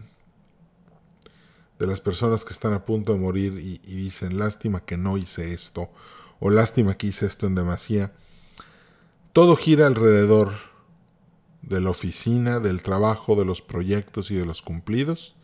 las 1.87 1.99
personas 2.01 2.45
que 2.45 2.53
están 2.53 2.73
a 2.73 2.85
punto 2.85 3.13
de 3.13 3.19
morir 3.19 3.57
y, 3.57 3.79
dicen, 3.95 4.37
lástima 4.37 4.85
que 4.85 4.97
no 4.97 5.17
hice 5.17 5.53
esto, 5.53 5.89
o 6.39 6.51
lástima 6.51 6.97
que 6.97 7.07
hice 7.07 7.25
esto 7.25 7.47
en 7.47 7.55
demasía, 7.55 8.13
todo 9.33 9.55
gira 9.55 9.87
alrededor 9.87 10.51
de 11.61 11.81
la 11.81 11.89
oficina, 11.89 12.59
del 12.59 12.81
trabajo, 12.81 13.35
de 13.35 13.45
los 13.45 13.61
proyectos 13.61 14.31
y 14.31 14.35
de 14.35 14.45
los 14.45 14.61
cumplidos, 14.61 15.35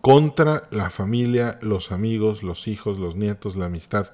contra 0.00 0.68
la 0.70 0.90
familia, 0.90 1.58
los 1.62 1.90
amigos, 1.90 2.42
los 2.42 2.68
hijos, 2.68 2.98
los 2.98 3.16
nietos, 3.16 3.56
la 3.56 3.66
amistad. 3.66 4.12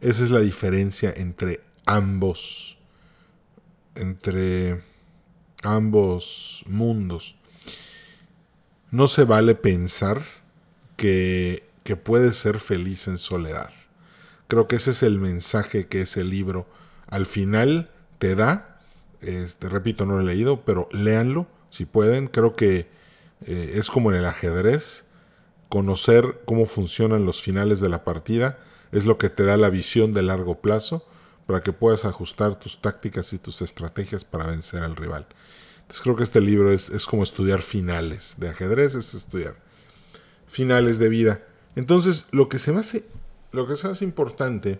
Esa 0.00 0.24
es 0.24 0.30
la 0.30 0.40
diferencia 0.40 1.12
entre 1.16 1.60
ambos, 1.86 2.78
entre 3.94 4.82
ambos 5.62 6.64
mundos. 6.66 7.36
No 8.90 9.06
se 9.06 9.24
vale 9.24 9.54
pensar 9.54 10.24
que, 10.96 11.68
que 11.84 11.96
puedes 11.96 12.36
ser 12.36 12.58
feliz 12.58 13.06
en 13.06 13.18
soledad. 13.18 13.70
Creo 14.48 14.66
que 14.66 14.76
ese 14.76 14.92
es 14.92 15.02
el 15.02 15.18
mensaje 15.18 15.86
que 15.86 16.02
ese 16.02 16.24
libro 16.24 16.66
al 17.06 17.26
final 17.26 17.90
te 18.18 18.34
da. 18.34 18.77
Este, 19.20 19.68
repito, 19.68 20.06
no 20.06 20.14
lo 20.14 20.20
he 20.20 20.24
leído, 20.24 20.64
pero 20.64 20.88
léanlo 20.92 21.46
si 21.70 21.84
pueden. 21.84 22.28
Creo 22.28 22.56
que 22.56 22.88
eh, 23.46 23.72
es 23.74 23.90
como 23.90 24.10
en 24.10 24.18
el 24.18 24.26
ajedrez. 24.26 25.04
Conocer 25.68 26.40
cómo 26.46 26.66
funcionan 26.66 27.26
los 27.26 27.42
finales 27.42 27.80
de 27.80 27.88
la 27.88 28.04
partida 28.04 28.58
es 28.92 29.04
lo 29.04 29.18
que 29.18 29.28
te 29.28 29.44
da 29.44 29.56
la 29.56 29.70
visión 29.70 30.14
de 30.14 30.22
largo 30.22 30.60
plazo 30.60 31.06
para 31.46 31.62
que 31.62 31.72
puedas 31.72 32.04
ajustar 32.04 32.58
tus 32.58 32.80
tácticas 32.80 33.32
y 33.32 33.38
tus 33.38 33.62
estrategias 33.62 34.24
para 34.24 34.46
vencer 34.46 34.82
al 34.82 34.96
rival. 34.96 35.26
Entonces 35.80 36.02
creo 36.02 36.16
que 36.16 36.24
este 36.24 36.42
libro 36.42 36.70
es, 36.70 37.06
como 37.06 37.22
estudiar 37.22 37.62
finales 37.62 38.34
de 38.36 38.50
ajedrez, 38.50 38.94
es 38.94 39.14
estudiar 39.14 39.56
finales 40.46 40.98
de 40.98 41.08
vida. 41.08 41.42
Entonces 41.76 42.26
lo 42.30 42.50
que 42.50 42.58
se 42.58 42.72
me 42.72 42.80
hace, 42.80 43.06
lo 43.52 43.66
que 43.66 43.76
se 43.76 43.88
hace 43.88 44.04
importante 44.04 44.78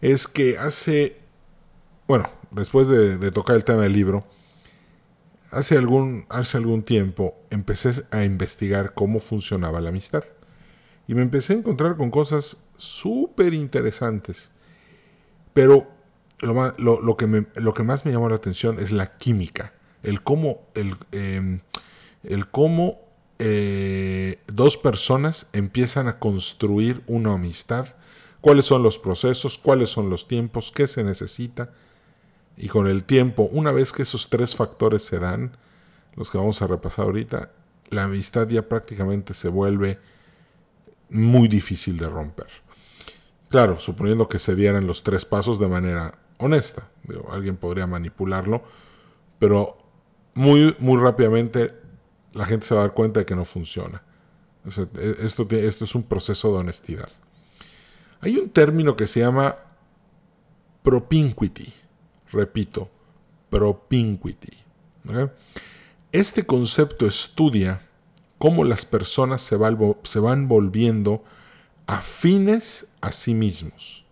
es 0.00 0.26
que 0.26 0.58
hace, 0.58 1.18
bueno, 2.08 2.28
después 2.50 2.88
de, 2.88 3.30
tocar 3.30 3.54
el 3.54 3.64
tema 3.64 3.82
del 3.82 3.92
libro, 3.92 4.26
hace 5.52 5.78
algún, 5.78 6.26
hace 6.28 6.56
algún 6.56 6.82
tiempo 6.82 7.36
empecé 7.50 8.04
a 8.10 8.24
investigar 8.24 8.94
cómo 8.94 9.20
funcionaba 9.20 9.80
la 9.80 9.90
amistad. 9.90 10.24
Y 11.06 11.14
me 11.14 11.22
empecé 11.22 11.52
a 11.52 11.56
encontrar 11.58 11.96
con 11.96 12.10
cosas 12.10 12.56
súper 12.76 13.54
interesantes. 13.54 14.50
Pero 15.52 15.86
lo, 16.40 17.16
que 17.16 17.46
lo 17.54 17.74
que 17.74 17.82
más 17.82 18.04
me 18.04 18.12
llamó 18.12 18.28
la 18.28 18.36
atención 18.36 18.80
es 18.80 18.90
la 18.90 19.16
química 19.16 19.72
el 20.02 20.22
cómo, 20.22 20.62
el, 20.74 20.96
em, 21.12 21.60
el 22.22 22.48
cómo 22.48 23.00
eh, 23.38 24.40
dos 24.46 24.76
personas 24.76 25.48
empiezan 25.52 26.08
a 26.08 26.18
construir 26.18 27.02
una 27.06 27.34
amistad, 27.34 27.86
cuáles 28.40 28.66
son 28.66 28.82
los 28.82 28.98
procesos, 28.98 29.58
cuáles 29.58 29.90
son 29.90 30.10
los 30.10 30.28
tiempos, 30.28 30.72
qué 30.72 30.86
se 30.86 31.04
necesita. 31.04 31.72
Y 32.58 32.68
con 32.68 32.88
el 32.88 33.04
tiempo, 33.04 33.48
una 33.52 33.70
vez 33.70 33.92
que 33.92 34.02
esos 34.02 34.28
tres 34.28 34.56
factores 34.56 35.04
se 35.04 35.20
dan, 35.20 35.56
los 36.16 36.28
que 36.28 36.38
vamos 36.38 36.60
a 36.60 36.66
repasar 36.66 37.04
ahorita, 37.04 37.52
la 37.90 38.04
amistad 38.04 38.48
ya 38.48 38.68
prácticamente 38.68 39.32
se 39.32 39.48
vuelve 39.48 40.00
muy 41.08 41.46
difícil 41.46 41.96
de 41.96 42.10
romper. 42.10 42.48
Claro, 43.48 43.78
suponiendo 43.78 44.28
que 44.28 44.40
se 44.40 44.56
dieran 44.56 44.88
los 44.88 45.04
tres 45.04 45.24
pasos 45.24 45.60
de 45.60 45.68
manera 45.68 46.18
honesta. 46.38 46.88
alguien 47.30 47.56
podría 47.56 47.86
manipularlo, 47.86 48.64
pero 49.38 49.78
muy, 50.34 50.74
muy 50.80 51.00
rápidamente 51.00 51.74
la 52.32 52.44
gente 52.44 52.66
se 52.66 52.74
va 52.74 52.82
a 52.82 52.84
dar 52.84 52.94
cuenta 52.94 53.20
de 53.20 53.26
que 53.26 53.36
no 53.36 53.44
funciona. 53.44 54.02
E, 54.96 55.16
esto, 55.24 55.46
esto 55.50 55.84
es 55.84 55.94
un 55.94 56.02
proceso 56.02 56.52
de 56.52 56.58
honestidad. 56.58 57.08
Hay 58.20 58.36
un 58.36 58.50
término 58.50 58.96
que 58.96 59.06
se 59.06 59.20
llama 59.20 59.56
propinquity. 60.82 61.72
Repito, 62.30 62.90
propinquity. 63.50 64.58
Este 66.12 66.44
concepto 66.44 67.06
estudia 67.06 67.80
cómo 68.38 68.64
las 68.64 68.84
personas 68.84 69.42
se, 69.42 69.56
van 69.56 70.48
volviendo 70.48 71.24
afines 71.86 72.86
a 73.00 73.12
sí 73.12 73.34
mismos. 73.34 74.04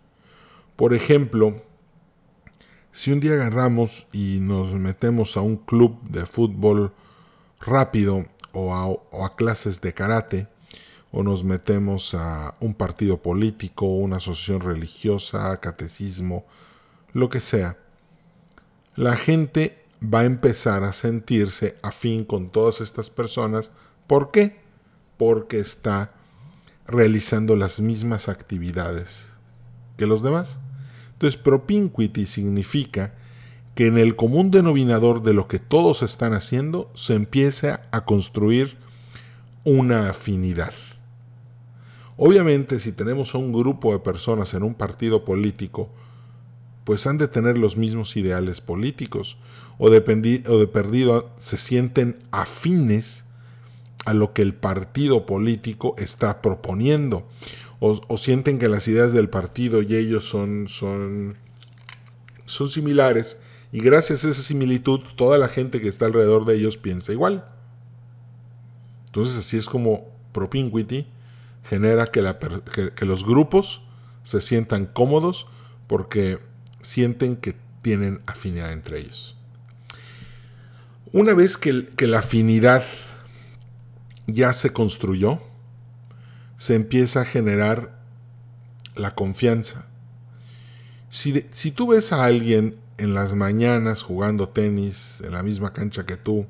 Por 0.75 0.93
ejemplo, 0.93 1.63
si 2.91 3.11
un 3.11 3.19
día 3.19 3.33
agarramos 3.33 4.07
y 4.11 4.39
nos 4.41 4.73
metemos 4.73 5.37
a 5.37 5.41
un 5.41 5.57
club 5.57 6.01
de 6.03 6.25
fútbol 6.25 6.93
rápido 7.61 8.25
o 8.51 8.73
a, 9.23 9.35
clases 9.35 9.81
de 9.81 9.93
karate, 9.93 10.47
o 11.11 11.23
nos 11.23 11.43
metemos 11.43 12.13
a 12.13 12.55
un 12.59 12.73
partido 12.73 13.21
político, 13.21 13.85
una 13.85 14.17
asociación 14.17 14.61
religiosa, 14.61 15.59
catecismo, 15.59 16.45
lo 17.13 17.29
que 17.29 17.39
sea, 17.39 17.77
la 18.97 19.15
gente 19.15 19.85
va 20.03 20.21
a 20.21 20.25
empezar 20.25 20.83
a 20.83 20.91
sentirse 20.91 21.77
afín 21.83 22.25
con 22.25 22.49
todas 22.49 22.81
estas 22.81 23.09
personas. 23.11 23.71
¿Por 24.07 24.31
qué? 24.31 24.59
Porque 25.17 25.59
está 25.59 26.13
realizando 26.87 27.55
las 27.55 27.79
mismas 27.79 28.27
actividades 28.27 29.31
que 29.97 30.07
los 30.07 30.23
demás. 30.23 30.59
Entonces, 31.13 31.39
propinquity 31.39 32.25
significa 32.25 33.13
que 33.75 33.85
en 33.85 33.99
el 33.99 34.15
común 34.15 34.49
denominador 34.49 35.21
de 35.21 35.33
lo 35.33 35.47
que 35.47 35.59
todos 35.59 36.01
están 36.01 36.33
haciendo 36.33 36.89
se 36.95 37.13
empieza 37.13 37.81
a 37.91 38.03
construir 38.03 38.77
una 39.63 40.09
afinidad. 40.09 40.73
Obviamente, 42.17 42.79
si 42.79 42.91
tenemos 42.93 43.35
a 43.35 43.37
un 43.37 43.53
grupo 43.53 43.93
de 43.93 43.99
personas 43.99 44.55
en 44.55 44.63
un 44.63 44.73
partido 44.73 45.23
político, 45.23 45.89
pues 46.87 47.05
han 47.05 47.17
de 47.17 47.27
tener 47.27 47.57
los 47.57 47.75
mismos 47.75 48.15
ideales 48.15 48.61
políticos, 48.61 49.35
o 49.77 49.89
de, 49.89 50.41
o 50.47 50.57
de 50.57 50.67
perdido 50.67 51.29
se 51.37 51.57
sienten 51.57 52.17
afines 52.31 53.25
a 54.05 54.13
lo 54.13 54.31
que 54.31 54.41
el 54.41 54.53
partido 54.53 55.25
político 55.25 55.95
está 55.97 56.41
proponiendo, 56.41 57.27
o, 57.81 58.17
sienten 58.17 58.57
que 58.57 58.69
las 58.69 58.87
ideas 58.87 59.11
del 59.11 59.27
partido 59.27 59.81
y 59.81 59.97
ellos 59.97 60.29
son, 60.29 60.69
son, 60.69 61.35
son 62.45 62.69
similares 62.69 63.43
y 63.73 63.81
gracias 63.81 64.23
a 64.23 64.29
esa 64.29 64.41
similitud 64.41 65.01
toda 65.17 65.37
la 65.37 65.49
gente 65.49 65.81
que 65.81 65.89
está 65.89 66.05
alrededor 66.05 66.45
de 66.45 66.55
ellos 66.55 66.77
piensa 66.77 67.11
igual. 67.11 67.49
Entonces 69.07 69.35
así 69.35 69.57
es 69.57 69.67
como 69.67 70.07
propinquity 70.31 71.05
genera 71.65 72.07
que, 72.07 72.21
la, 72.21 72.39
que, 72.39 73.05
los 73.05 73.25
grupos 73.25 73.81
se 74.23 74.39
sientan 74.39 74.85
cómodos 74.85 75.47
porque 75.87 76.46
sienten 76.81 77.35
que 77.35 77.55
tienen 77.81 78.21
afinidad 78.25 78.71
entre 78.71 78.99
ellos. 78.99 79.35
Una 81.13 81.33
vez 81.33 81.57
que, 81.57 81.87
la 81.99 82.19
afinidad 82.19 82.83
ya 84.25 84.51
se 84.53 84.71
construyó, 84.71 85.41
se 86.57 86.75
empieza 86.75 87.21
a 87.21 87.25
generar 87.25 87.97
la 88.95 89.15
confianza. 89.15 89.85
Si, 91.09 91.45
si, 91.51 91.71
tú 91.71 91.87
ves 91.87 92.11
a 92.11 92.25
alguien 92.25 92.77
en 92.97 93.13
las 93.13 93.35
mañanas 93.35 94.01
jugando 94.01 94.49
tenis 94.49 95.21
en 95.23 95.31
la 95.31 95.43
misma 95.43 95.71
cancha 95.71 96.05
que 96.05 96.17
tú, 96.17 96.45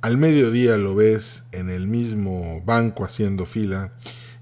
al 0.00 0.16
mediodía 0.16 0.76
lo 0.76 0.94
ves 0.94 1.44
en 1.52 1.70
el 1.70 1.86
mismo 1.86 2.62
banco 2.64 3.04
haciendo 3.04 3.46
fila 3.46 3.92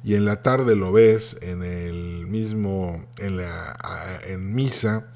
y 0.03 0.15
en 0.15 0.25
la 0.25 0.43
tarde 0.43 0.77
lo 0.77 0.93
ves 0.93 1.39
en 1.43 1.63
el 1.63 2.27
mismo, 2.27 3.07
en, 3.19 3.37
la, 3.37 3.77
en 4.27 4.55
misa, 4.55 5.07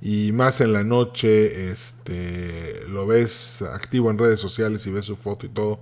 y 0.00 0.32
más 0.32 0.60
en 0.60 0.72
la 0.72 0.82
noche 0.82 1.70
este, 1.70 2.82
lo 2.88 3.06
ves 3.06 3.62
activo 3.62 4.10
en 4.10 4.18
redes 4.18 4.40
sociales 4.40 4.86
y 4.86 4.90
ves 4.90 5.04
su 5.04 5.16
foto 5.16 5.46
y 5.46 5.48
todo, 5.48 5.80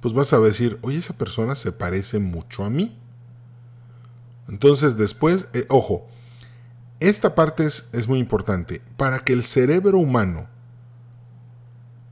pues 0.00 0.12
vas 0.12 0.32
a 0.32 0.40
decir, 0.40 0.78
oye, 0.82 0.98
esa 0.98 1.16
persona 1.16 1.54
se 1.54 1.72
parece 1.72 2.18
mucho 2.18 2.64
a 2.64 2.70
mí. 2.70 2.98
Entonces 4.48 4.98
después, 4.98 5.48
eh, 5.54 5.64
ojo, 5.70 6.06
esta 7.00 7.34
parte 7.34 7.64
es, 7.64 7.88
es 7.92 8.08
muy 8.08 8.18
importante. 8.18 8.82
Para 8.98 9.20
que 9.20 9.32
el 9.32 9.42
cerebro 9.42 9.98
humano 9.98 10.48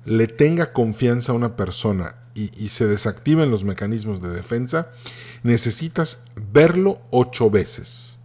le 0.04 0.26
tenga 0.26 0.72
confianza 0.72 1.32
a 1.32 1.34
una 1.34 1.56
persona 1.56 2.16
y, 2.34 2.68
se 2.68 2.86
desactiven 2.86 3.50
los 3.50 3.64
mecanismos 3.64 4.22
de 4.22 4.30
defensa, 4.30 4.88
necesitas 5.42 6.24
verlo 6.36 7.00
ocho 7.10 7.50
veces. 7.50 8.18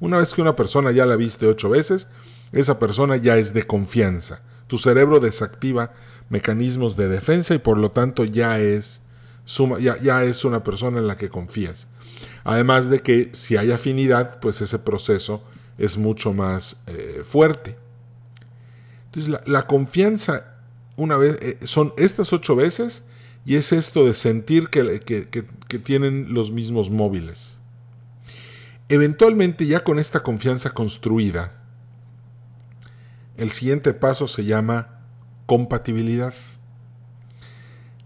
Una 0.00 0.18
vez 0.18 0.34
que 0.34 0.42
una 0.42 0.56
persona 0.56 0.90
ya 0.92 1.06
la 1.06 1.16
viste 1.16 1.46
ocho 1.46 1.70
veces, 1.70 2.08
esa 2.52 2.78
persona 2.78 3.16
ya 3.16 3.36
es 3.36 3.54
de 3.54 3.66
confianza. 3.66 4.42
Tu 4.66 4.78
cerebro 4.78 5.20
desactiva 5.20 5.92
mecanismos 6.28 6.96
de 6.96 7.08
defensa 7.08 7.54
y 7.54 7.58
por 7.58 7.78
lo 7.78 7.90
tanto 7.90 8.24
ya 8.24 8.58
es, 8.58 9.02
ya, 9.80 10.24
es 10.24 10.44
una 10.44 10.62
persona 10.62 10.98
en 10.98 11.06
la 11.06 11.16
que 11.16 11.28
confías. 11.28 11.88
Además 12.44 12.90
de 12.90 13.00
que 13.00 13.30
si 13.32 13.56
hay 13.56 13.72
afinidad, 13.72 14.40
pues 14.40 14.60
ese 14.60 14.78
proceso 14.78 15.42
es 15.78 15.96
mucho 15.96 16.32
más 16.32 16.82
eh, 16.86 17.22
fuerte. 17.24 17.76
Entonces 19.06 19.40
la, 19.46 19.66
confianza, 19.66 20.56
una 20.96 21.16
vez, 21.16 21.38
eh, 21.40 21.58
son 21.62 21.92
estas 21.96 22.32
ocho 22.32 22.56
veces 22.56 23.06
y 23.46 23.56
es 23.56 23.72
esto 23.72 24.06
de 24.06 24.14
sentir 24.14 24.68
que, 24.68 25.46
tienen 25.82 26.32
los 26.32 26.52
mismos 26.52 26.90
móviles. 26.90 27.60
Eventualmente 28.88 29.66
ya 29.66 29.82
con 29.82 29.98
esta 29.98 30.22
confianza 30.22 30.70
construida, 30.70 31.60
el 33.36 33.50
siguiente 33.50 33.92
paso 33.92 34.28
se 34.28 34.44
llama 34.44 35.00
compatibilidad. 35.46 36.34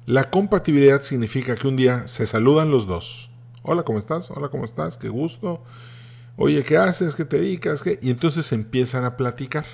La 0.06 0.30
compatibilidad 0.30 1.02
significa 1.02 1.54
que 1.54 1.68
un 1.68 1.76
día 1.76 2.08
se 2.08 2.26
saludan 2.26 2.70
los 2.70 2.86
dos. 2.86 3.30
Hola, 3.62 3.82
¿cómo 3.82 3.98
estás? 3.98 4.30
Hola, 4.30 4.48
¿cómo 4.48 4.64
estás? 4.64 4.96
Qué 4.96 5.10
gusto. 5.10 5.62
Oye, 6.36 6.62
¿qué 6.62 6.78
haces? 6.78 7.14
¿Qué 7.14 7.26
te 7.26 7.38
dedicas? 7.38 7.82
Y 8.00 8.10
entonces 8.10 8.50
empiezan 8.52 9.04
a 9.04 9.16
platicar. 9.16 9.66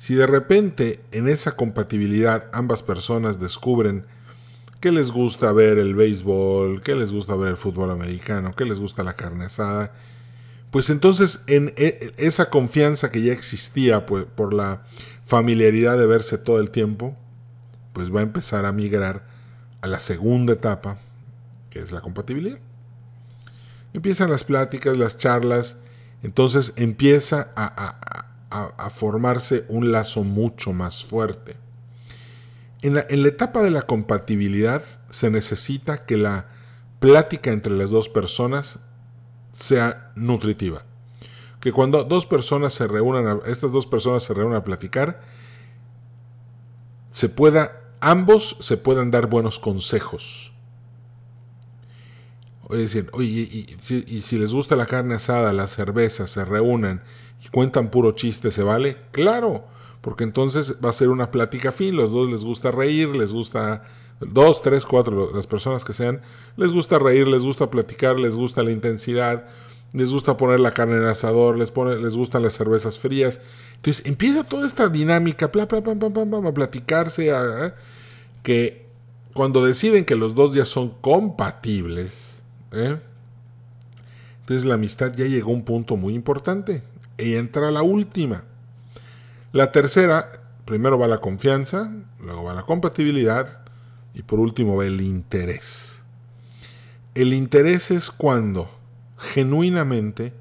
Si 0.00 0.14
de 0.14 0.26
repente 0.26 1.04
en 1.12 1.28
esa 1.28 1.56
compatibilidad 1.56 2.46
ambas 2.54 2.82
personas 2.82 3.38
descubren 3.38 4.06
que 4.80 4.92
les 4.92 5.12
gusta 5.12 5.52
ver 5.52 5.76
el 5.76 5.94
béisbol, 5.94 6.80
que 6.80 6.94
les 6.94 7.12
gusta 7.12 7.36
ver 7.36 7.50
el 7.50 7.58
fútbol 7.58 7.90
americano, 7.90 8.54
que 8.54 8.64
les 8.64 8.80
gusta 8.80 9.04
la 9.04 9.12
carne 9.12 9.44
asada, 9.44 9.92
pues 10.70 10.88
entonces 10.88 11.42
en 11.48 11.74
e, 11.76 12.14
esa 12.16 12.48
confianza 12.48 13.10
que 13.10 13.20
ya 13.20 13.34
existía 13.34 14.06
pues, 14.06 14.24
por 14.24 14.54
la 14.54 14.84
familiaridad 15.26 15.98
de 15.98 16.06
verse 16.06 16.38
todo 16.38 16.60
el 16.60 16.70
tiempo, 16.70 17.14
pues 17.92 18.10
va 18.10 18.20
a 18.20 18.22
empezar 18.22 18.64
a 18.64 18.72
migrar 18.72 19.26
a 19.82 19.86
la 19.86 20.00
segunda 20.00 20.54
etapa, 20.54 20.96
que 21.68 21.78
es 21.78 21.92
la 21.92 22.00
compatibilidad. 22.00 22.58
Empiezan 23.92 24.30
las 24.30 24.44
pláticas, 24.44 24.96
las 24.96 25.18
charlas, 25.18 25.76
entonces 26.22 26.72
empieza 26.76 27.50
a, 27.54 27.66
a, 27.66 28.29
formarse 28.90 29.64
un 29.68 29.92
lazo 29.92 30.24
mucho 30.24 30.72
más 30.72 31.04
fuerte. 31.04 31.56
En 32.82 32.94
la, 32.94 33.06
en 33.08 33.22
la 33.22 33.28
etapa 33.28 33.62
de 33.62 33.70
la 33.70 33.82
compatibilidad 33.82 34.82
se 35.10 35.30
necesita 35.30 36.06
que 36.06 36.16
la 36.16 36.46
plática 36.98 37.50
entre 37.50 37.76
las 37.76 37.90
dos 37.90 38.08
personas 38.08 38.80
sea 39.52 40.12
nutritiva. 40.14 40.84
Que 41.60 41.72
cuando 41.72 42.04
dos 42.04 42.26
personas 42.26 42.72
se 42.74 42.86
reúnan, 42.86 43.40
estas 43.46 43.72
dos 43.72 43.86
personas 43.86 44.22
se 44.22 44.34
reúnan 44.34 44.56
a 44.56 44.64
platicar, 44.64 45.20
se 47.10 47.28
pueda, 47.28 47.80
ambos 48.00 48.56
se 48.60 48.76
puedan 48.76 49.10
dar 49.10 49.26
buenos 49.26 49.58
consejos. 49.58 50.52
Es 52.68 52.78
decir, 52.78 53.08
oye, 53.12 53.26
y, 53.28 54.20
si 54.20 54.38
les 54.38 54.52
gusta 54.52 54.76
la 54.76 54.86
carne 54.86 55.14
asada, 55.14 55.52
la 55.52 55.66
cerveza, 55.66 56.26
se 56.26 56.44
reúnan 56.44 57.02
y 57.44 57.48
cuentan 57.48 57.90
puro 57.90 58.12
chiste, 58.12 58.50
¿se 58.50 58.62
vale? 58.62 58.98
Claro, 59.12 59.64
porque 60.00 60.24
entonces 60.24 60.76
va 60.84 60.90
a 60.90 60.94
ser 60.94 61.08
una 61.08 61.30
plática 61.30 61.72
fin, 61.72 61.96
los 61.96 62.12
dos 62.12 62.30
les 62.30 62.44
gusta 62.44 62.70
reír, 62.70 63.08
les 63.08 63.32
gusta, 63.32 63.82
dos, 64.20 64.62
tres, 64.62 64.86
cuatro, 64.86 65.30
las 65.34 65.46
personas 65.46 65.84
que 65.84 65.94
sean, 65.94 66.20
les 66.56 66.72
gusta 66.72 66.98
reír, 66.98 67.26
les 67.26 67.42
gusta 67.42 67.70
platicar, 67.70 68.20
les 68.20 68.36
gusta 68.36 68.62
la 68.62 68.70
intensidad, 68.70 69.46
les 69.92 70.12
gusta 70.12 70.36
poner 70.36 70.60
la 70.60 70.72
carne 70.72 70.96
en 70.96 71.04
asador, 71.04 71.58
les, 71.58 71.70
pone, 71.70 71.96
les 71.96 72.16
gustan 72.16 72.42
las 72.42 72.52
cervezas 72.52 72.98
frías. 72.98 73.40
Entonces 73.76 74.06
empieza 74.06 74.44
toda 74.44 74.66
esta 74.66 74.88
dinámica, 74.88 75.48
bla, 75.48 75.64
a 75.64 76.54
platicarse, 76.54 77.32
que 78.42 78.86
cuando 79.34 79.64
deciden 79.64 80.04
que 80.04 80.14
los 80.14 80.34
dos 80.34 80.54
ya 80.54 80.64
son 80.64 80.90
compatibles, 81.00 82.29
¿eh? 82.72 82.98
entonces 84.40 84.66
la 84.66 84.74
amistad 84.74 85.14
ya 85.14 85.26
llegó 85.26 85.50
a 85.50 85.54
un 85.54 85.64
punto 85.64 85.96
muy 85.96 86.14
importante 86.14 86.82
y 87.18 87.34
entra 87.34 87.70
la 87.70 87.82
última. 87.82 88.44
La 89.52 89.72
tercera, 89.72 90.28
primero 90.64 90.98
va 90.98 91.06
la 91.06 91.20
confianza, 91.20 91.92
luego 92.20 92.44
va 92.44 92.54
la 92.54 92.64
compatibilidad 92.64 93.60
y 94.14 94.22
por 94.22 94.40
último 94.40 94.76
va 94.76 94.86
el 94.86 95.00
interés. 95.00 96.02
El 97.14 97.32
interés 97.32 97.90
es 97.90 98.10
cuando 98.10 98.70
genuinamente 99.18 100.32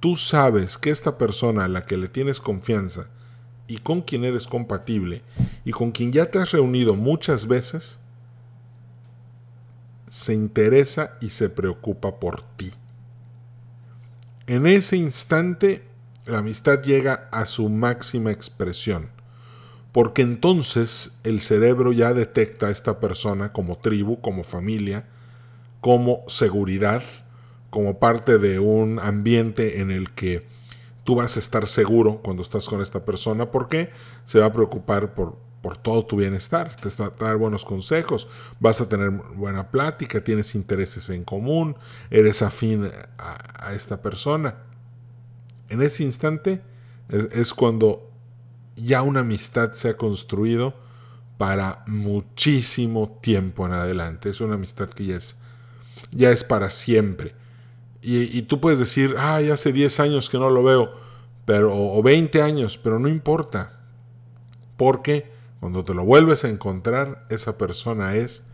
tú 0.00 0.16
sabes 0.16 0.76
que 0.76 0.90
esta 0.90 1.16
persona 1.16 1.64
a 1.64 1.68
la 1.68 1.86
que 1.86 1.96
le 1.96 2.08
tienes 2.08 2.40
confianza 2.40 3.06
y 3.66 3.78
con 3.78 4.02
quien 4.02 4.24
eres 4.24 4.46
compatible 4.46 5.22
y 5.64 5.70
con 5.70 5.92
quien 5.92 6.12
ya 6.12 6.30
te 6.30 6.38
has 6.38 6.52
reunido 6.52 6.94
muchas 6.94 7.46
veces, 7.46 7.98
se 10.08 10.34
interesa 10.34 11.16
y 11.20 11.30
se 11.30 11.48
preocupa 11.48 12.20
por 12.20 12.42
ti. 12.42 12.70
En 14.46 14.66
ese 14.66 14.96
instante 14.96 15.84
la 16.26 16.38
amistad 16.38 16.82
llega 16.82 17.28
a 17.32 17.46
su 17.46 17.68
máxima 17.68 18.30
expresión, 18.30 19.10
porque 19.92 20.22
entonces 20.22 21.18
el 21.22 21.40
cerebro 21.40 21.92
ya 21.92 22.14
detecta 22.14 22.66
a 22.66 22.70
esta 22.70 22.98
persona 22.98 23.52
como 23.52 23.78
tribu, 23.78 24.20
como 24.20 24.42
familia, 24.42 25.06
como 25.80 26.24
seguridad, 26.28 27.02
como 27.70 27.98
parte 27.98 28.38
de 28.38 28.58
un 28.58 28.98
ambiente 29.00 29.80
en 29.80 29.90
el 29.90 30.12
que 30.12 30.46
tú 31.04 31.16
vas 31.16 31.36
a 31.36 31.40
estar 31.40 31.66
seguro 31.66 32.20
cuando 32.22 32.42
estás 32.42 32.68
con 32.68 32.80
esta 32.80 33.04
persona, 33.04 33.50
porque 33.50 33.90
se 34.24 34.40
va 34.40 34.46
a 34.46 34.52
preocupar 34.52 35.14
por, 35.14 35.36
por 35.64 35.76
todo 35.76 36.06
tu 36.06 36.16
bienestar, 36.16 36.76
te 36.76 36.88
va 37.02 37.06
a 37.06 37.24
dar 37.24 37.38
buenos 37.38 37.64
consejos, 37.64 38.28
vas 38.60 38.80
a 38.80 38.88
tener 38.88 39.10
buena 39.10 39.72
plática, 39.72 40.22
tienes 40.22 40.54
intereses 40.54 41.10
en 41.10 41.24
común, 41.24 41.74
eres 42.10 42.42
afín 42.42 42.88
a 43.18 43.74
esta 43.74 44.00
persona 44.00 44.54
en 45.68 45.82
ese 45.82 46.02
instante 46.02 46.62
es, 47.08 47.52
cuando 47.52 48.10
ya 48.76 49.02
una 49.02 49.20
amistad 49.20 49.72
se 49.72 49.90
ha 49.90 49.96
construido 49.96 50.74
para 51.36 51.82
muchísimo 51.86 53.18
tiempo 53.20 53.66
en 53.66 53.72
adelante. 53.72 54.30
Es 54.30 54.40
una 54.40 54.54
amistad 54.54 54.88
que 54.88 55.06
ya 55.06 55.16
es, 55.16 55.36
ya 56.12 56.30
es 56.30 56.44
para 56.44 56.70
siempre. 56.70 57.34
Y, 58.06 58.42
tú 58.42 58.60
puedes 58.60 58.78
decir, 58.78 59.14
ay, 59.18 59.48
hace 59.48 59.72
10 59.72 59.98
años 60.00 60.28
que 60.28 60.38
no 60.38 60.50
lo 60.50 60.62
veo, 60.62 60.92
pero, 61.46 61.74
o 61.74 62.02
20 62.02 62.42
años, 62.42 62.76
pero 62.76 62.98
no 62.98 63.08
importa. 63.08 63.80
Porque 64.76 65.32
cuando 65.64 65.80
te 65.82 65.94
lo 65.94 66.04
vuelves 66.04 66.44
a 66.44 66.50
encontrar, 66.50 67.24
esa 67.30 67.56
persona 67.56 68.16
es, 68.16 68.44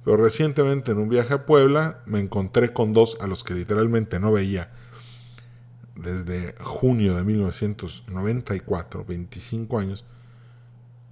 Pero 0.06 0.15
recientemente 0.17 0.94
en 0.94 1.00
un 1.00 1.10
viaje 1.10 1.34
a 1.34 1.46
Puebla 1.46 2.02
me 2.06 2.20
encontré 2.20 2.72
con 2.72 2.94
dos 2.94 3.17
a 3.20 3.28
los 3.28 3.44
que 3.44 3.54
literalmente 3.54 4.20
no 4.20 4.32
veía 4.32 4.72
desde 5.96 6.56
junio 6.62 7.15
de 7.15 7.24
1994, 7.24 9.06
25 9.06 9.78
años, 9.78 10.04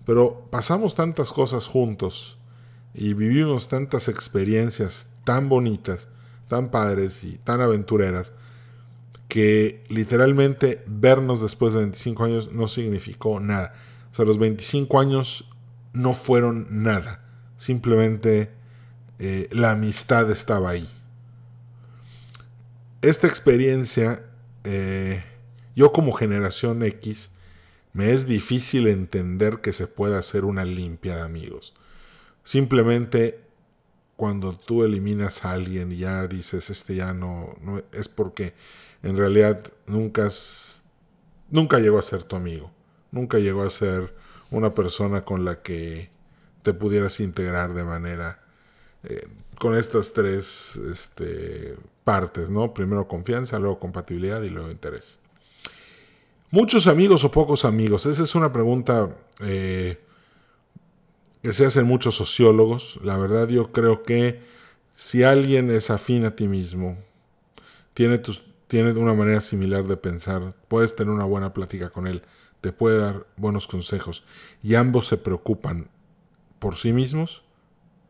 pero 0.05 0.47
pasamos 0.49 0.95
tantas 0.95 1.32
cosas 1.32 1.67
juntos 1.67 2.38
y 2.99 3.13
vivimos 3.13 3.69
tantas 3.69 4.09
experiencias 4.09 5.07
tan 5.23 5.47
bonitas, 5.47 6.09
tan 6.49 6.69
padres 6.69 7.23
y 7.23 7.38
tan 7.38 7.62
aventureras, 7.62 8.33
que 9.29 9.85
literalmente 9.88 10.83
vernos 10.85 11.41
después 11.41 11.71
de 11.73 11.79
25 11.79 12.25
años 12.25 12.51
no 12.51 12.67
significó 12.67 13.39
nada. 13.39 13.73
O 14.12 14.15
sea, 14.15 14.25
los 14.25 14.38
25 14.38 14.99
años 14.99 15.49
no 15.93 16.13
fueron 16.13 16.67
nada. 16.83 17.23
Simplemente 17.55 18.51
eh, 19.17 19.47
la 19.53 19.71
amistad 19.71 20.29
estaba 20.29 20.71
ahí. 20.71 20.89
Esta 23.01 23.27
experiencia, 23.27 24.25
eh, 24.65 25.23
yo 25.73 25.93
como 25.93 26.12
generación 26.12 26.83
X, 26.83 27.31
me 27.93 28.12
es 28.12 28.27
difícil 28.27 28.88
entender 28.88 29.62
que 29.62 29.71
se 29.71 29.88
pueda 29.88 30.19
hacer 30.19 30.43
una 30.43 30.65
limpia 30.65 31.15
de 31.15 31.21
amigos. 31.21 31.73
Simplemente 32.49 33.39
cuando 34.15 34.53
tú 34.57 34.83
eliminas 34.83 35.45
a 35.45 35.51
alguien 35.51 35.91
y 35.91 35.97
ya 35.97 36.25
dices, 36.25 36.71
este 36.71 36.95
ya 36.95 37.13
no, 37.13 37.55
es 37.91 38.09
porque 38.09 38.55
en 39.03 39.17
realidad 39.17 39.71
nunca, 39.85 40.29
nunca 41.51 41.77
llegó 41.77 41.99
a 41.99 42.01
ser 42.01 42.23
tu 42.23 42.35
amigo, 42.35 42.71
nunca 43.12 43.38
llegó 43.38 43.62
a 43.62 43.69
ser 43.69 44.15
una 44.49 44.73
persona 44.73 45.23
con 45.25 45.45
la 45.45 45.62
que 45.62 46.09
te 46.63 46.73
pudieras 46.73 47.19
integrar 47.19 47.75
de 47.75 47.83
manera 47.83 48.41
eh, 49.03 49.27
con 49.59 49.75
estas 49.75 50.13
tres 50.13 50.75
este, 50.91 51.75
partes, 52.03 52.49
¿no? 52.49 52.73
Primero 52.73 53.07
confianza, 53.07 53.59
luego 53.59 53.77
compatibilidad 53.77 54.41
y 54.41 54.49
luego 54.49 54.71
interés. 54.71 55.19
¿Muchos 56.49 56.88
amigos 56.88 57.23
o 57.23 57.29
pocos 57.29 57.63
amigos? 57.63 58.07
Esa 58.07 58.23
es 58.23 58.33
una 58.33 58.51
pregunta 58.51 59.15
eh, 59.39 59.99
que 61.41 61.54
se 61.54 61.65
hacen 61.65 61.86
muchos 61.86 62.15
sociólogos. 62.15 62.99
La 63.04 63.17
verdad 63.17 63.47
yo 63.47 63.71
creo 63.71 64.04
que 64.04 64.41
si 64.93 65.23
alguien 65.23 65.71
es 65.71 65.89
afín 65.89 66.25
a 66.25 66.36
ti 66.36 66.47
mismo, 66.47 66.97
tiene 67.93 68.17
tus, 68.17 68.43
tiene 68.67 68.91
una 68.91 69.13
manera 69.13 69.41
similar 69.41 69.86
de 69.86 69.97
pensar, 69.97 70.54
puedes 70.67 70.95
tener 70.95 71.13
una 71.13 71.25
buena 71.25 71.54
plática 71.54 71.89
con 71.89 72.08
él, 72.08 72.23
te 72.62 72.71
puede 72.71 72.97
dar 72.97 73.25
buenos 73.38 73.67
consejos 73.67 74.25
y 74.62 74.75
ambos 74.75 75.08
se 75.08 75.17
preocupan 75.17 75.89
por 76.60 76.75
sí 76.75 76.91
mismos, 76.91 77.43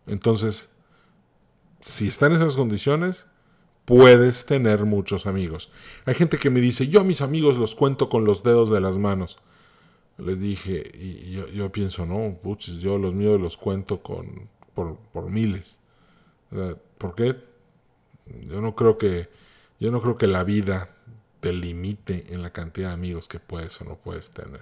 entonces, 0.09 0.69
si 1.81 2.07
están 2.07 2.31
en 2.31 2.37
esas 2.37 2.55
condiciones, 2.55 3.27
puedes 3.85 4.45
tener 4.45 4.85
muchos 4.85 5.27
amigos. 5.27 5.71
Hay 6.05 6.15
gente 6.15 6.37
que 6.37 6.49
me 6.49 6.61
dice, 6.61 6.87
yo 6.87 7.01
a 7.01 7.03
mis 7.03 7.21
amigos 7.21 7.57
los 7.57 7.75
cuento 7.75 8.09
con 8.09 8.25
los 8.25 8.43
dedos 8.43 8.69
de 8.69 8.81
las 8.81 8.97
manos. 8.97 9.39
Les 10.19 10.39
dije, 10.39 10.91
y 10.93 11.31
yo, 11.31 11.71
pienso, 11.71 12.05
no, 12.05 12.37
puches, 12.41 12.75
yo 12.75 12.97
los 12.97 13.13
míos 13.13 13.39
los 13.39 13.57
cuento 13.57 14.01
con, 14.03 14.49
por, 14.73 14.97
por 15.13 15.29
miles. 15.29 15.79
¿Por 16.97 17.15
qué? 17.15 17.35
Yo 18.47 18.61
no 18.61 18.75
creo 18.75 18.97
que 18.97 19.29
yo 19.79 19.91
no 19.91 20.01
creo 20.01 20.17
que 20.17 20.27
la 20.27 20.43
vida 20.43 20.89
te 21.39 21.53
limite 21.53 22.25
en 22.29 22.41
la 22.41 22.51
cantidad 22.51 22.89
de 22.89 22.93
amigos 22.95 23.29
que 23.29 23.39
puedes 23.39 23.79
o 23.81 23.85
no 23.85 23.95
puedes 23.95 24.31
tener. 24.31 24.61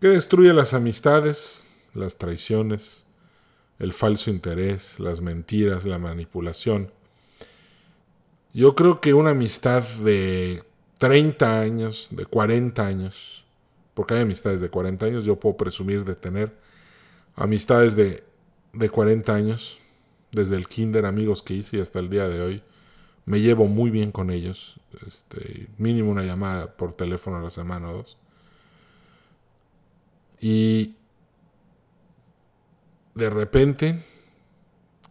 Que 0.00 0.08
destruye 0.08 0.52
las 0.52 0.74
amistades, 0.74 1.64
las 1.94 2.16
traiciones, 2.16 3.04
el 3.78 3.92
falso 3.92 4.30
interés, 4.30 4.98
las 4.98 5.20
mentiras, 5.20 5.84
la 5.84 5.98
manipulación. 5.98 6.90
Yo 8.52 8.74
creo 8.74 9.00
que 9.00 9.14
una 9.14 9.30
amistad 9.30 9.82
de 9.82 10.62
30 10.98 11.60
años, 11.60 12.08
de 12.10 12.26
40 12.26 12.84
años, 12.84 13.41
porque 13.94 14.14
hay 14.14 14.22
amistades 14.22 14.60
de 14.60 14.70
40 14.70 15.06
años, 15.06 15.24
yo 15.24 15.38
puedo 15.38 15.56
presumir 15.56 16.04
de 16.04 16.14
tener 16.14 16.56
amistades 17.34 17.96
de, 17.96 18.24
de 18.72 18.90
40 18.90 19.34
años, 19.34 19.78
desde 20.30 20.56
el 20.56 20.66
kinder 20.66 21.04
amigos 21.04 21.42
que 21.42 21.54
hice 21.54 21.80
hasta 21.80 21.98
el 21.98 22.08
día 22.08 22.28
de 22.28 22.40
hoy, 22.40 22.62
me 23.24 23.40
llevo 23.40 23.66
muy 23.66 23.90
bien 23.90 24.10
con 24.10 24.30
ellos, 24.30 24.80
este, 25.06 25.68
mínimo 25.78 26.10
una 26.10 26.24
llamada 26.24 26.72
por 26.76 26.94
teléfono 26.94 27.36
a 27.36 27.42
la 27.42 27.50
semana 27.50 27.90
o 27.90 27.92
dos. 27.92 28.18
Y 30.40 30.96
de 33.14 33.30
repente, 33.30 34.02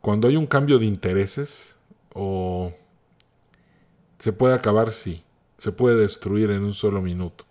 cuando 0.01 0.27
hay 0.27 0.35
un 0.35 0.47
cambio 0.47 0.77
de 0.77 0.85
intereses, 0.85 1.77
o 2.13 2.73
se 4.17 4.33
puede 4.33 4.53
acabar, 4.53 4.91
sí, 4.91 5.23
se 5.57 5.71
puede 5.71 5.95
destruir 5.95 6.51
en 6.51 6.63
un 6.63 6.73
solo 6.73 7.01
minuto. 7.01 7.45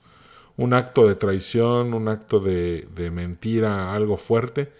Un 0.56 0.74
acto 0.74 1.08
de 1.08 1.14
traición, 1.14 1.94
un 1.94 2.08
acto 2.08 2.40
de, 2.40 2.88
de 2.94 3.10
mentira, 3.10 3.94
algo 3.94 4.16
fuerte, 4.16 4.72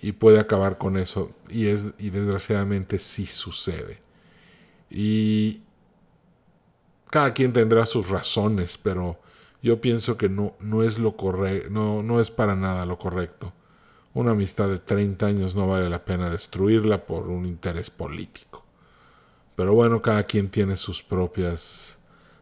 y 0.00 0.12
puede 0.12 0.40
acabar 0.40 0.78
con 0.78 0.96
eso. 0.96 1.32
Y, 1.48 1.68
es, 1.68 1.86
y 1.98 2.10
desgraciadamente 2.10 2.98
sí 2.98 3.26
sucede. 3.26 4.00
Y 4.90 5.62
cada 7.10 7.34
quien 7.34 7.52
tendrá 7.52 7.86
sus 7.86 8.08
razones, 8.08 8.78
pero 8.78 9.20
yo 9.62 9.80
pienso 9.80 10.16
que 10.16 10.28
no, 10.28 10.54
no 10.60 10.82
es 10.82 10.98
lo 10.98 11.16
correcto, 11.16 11.68
no, 11.70 12.02
no 12.02 12.20
es 12.20 12.30
para 12.30 12.56
nada 12.56 12.84
lo 12.84 12.98
correcto. 12.98 13.52
Una 14.14 14.32
amistad 14.32 14.68
de 14.68 14.78
30 14.78 15.26
años 15.26 15.54
no 15.54 15.66
vale 15.66 15.88
la 15.88 16.04
pena 16.04 16.28
destruirla 16.28 17.06
por 17.06 17.28
un 17.28 17.46
interés 17.46 17.88
político. 17.90 18.64
Pero 19.54 19.74
bueno, 19.74 20.02
cada 20.02 20.24
quien 20.24 20.50
tiene 20.50 20.76
sus 20.76 21.02
propias 21.02 21.98